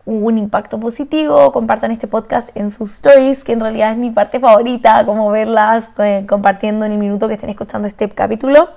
un 0.05 0.37
impacto 0.37 0.79
positivo, 0.79 1.51
compartan 1.51 1.91
este 1.91 2.07
podcast 2.07 2.55
en 2.55 2.69
sus 2.69 2.93
stories, 2.93 3.43
que 3.43 3.53
en 3.53 3.59
realidad 3.59 3.91
es 3.91 3.97
mi 3.97 4.11
parte 4.11 4.39
favorita, 4.39 5.03
como 5.05 5.31
verlas 5.31 5.89
eh, 5.97 6.25
compartiendo 6.29 6.85
en 6.85 6.91
el 6.91 6.97
minuto 6.99 7.27
que 7.27 7.33
estén 7.33 7.49
escuchando 7.49 7.87
este 7.87 8.07
capítulo, 8.07 8.69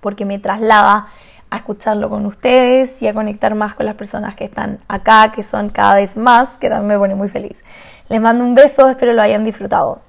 porque 0.00 0.24
me 0.24 0.38
traslada 0.38 1.08
a 1.50 1.56
escucharlo 1.56 2.08
con 2.08 2.24
ustedes 2.24 3.00
y 3.02 3.08
a 3.08 3.14
conectar 3.14 3.54
más 3.54 3.74
con 3.74 3.84
las 3.84 3.94
personas 3.94 4.34
que 4.34 4.44
están 4.44 4.80
acá, 4.88 5.32
que 5.32 5.42
son 5.42 5.68
cada 5.68 5.96
vez 5.96 6.16
más, 6.16 6.56
que 6.56 6.70
también 6.70 6.88
me 6.88 6.98
pone 6.98 7.14
muy 7.14 7.28
feliz. 7.28 7.62
Les 8.08 8.20
mando 8.20 8.42
un 8.42 8.54
beso, 8.54 8.88
espero 8.88 9.12
lo 9.12 9.20
hayan 9.20 9.44
disfrutado. 9.44 10.00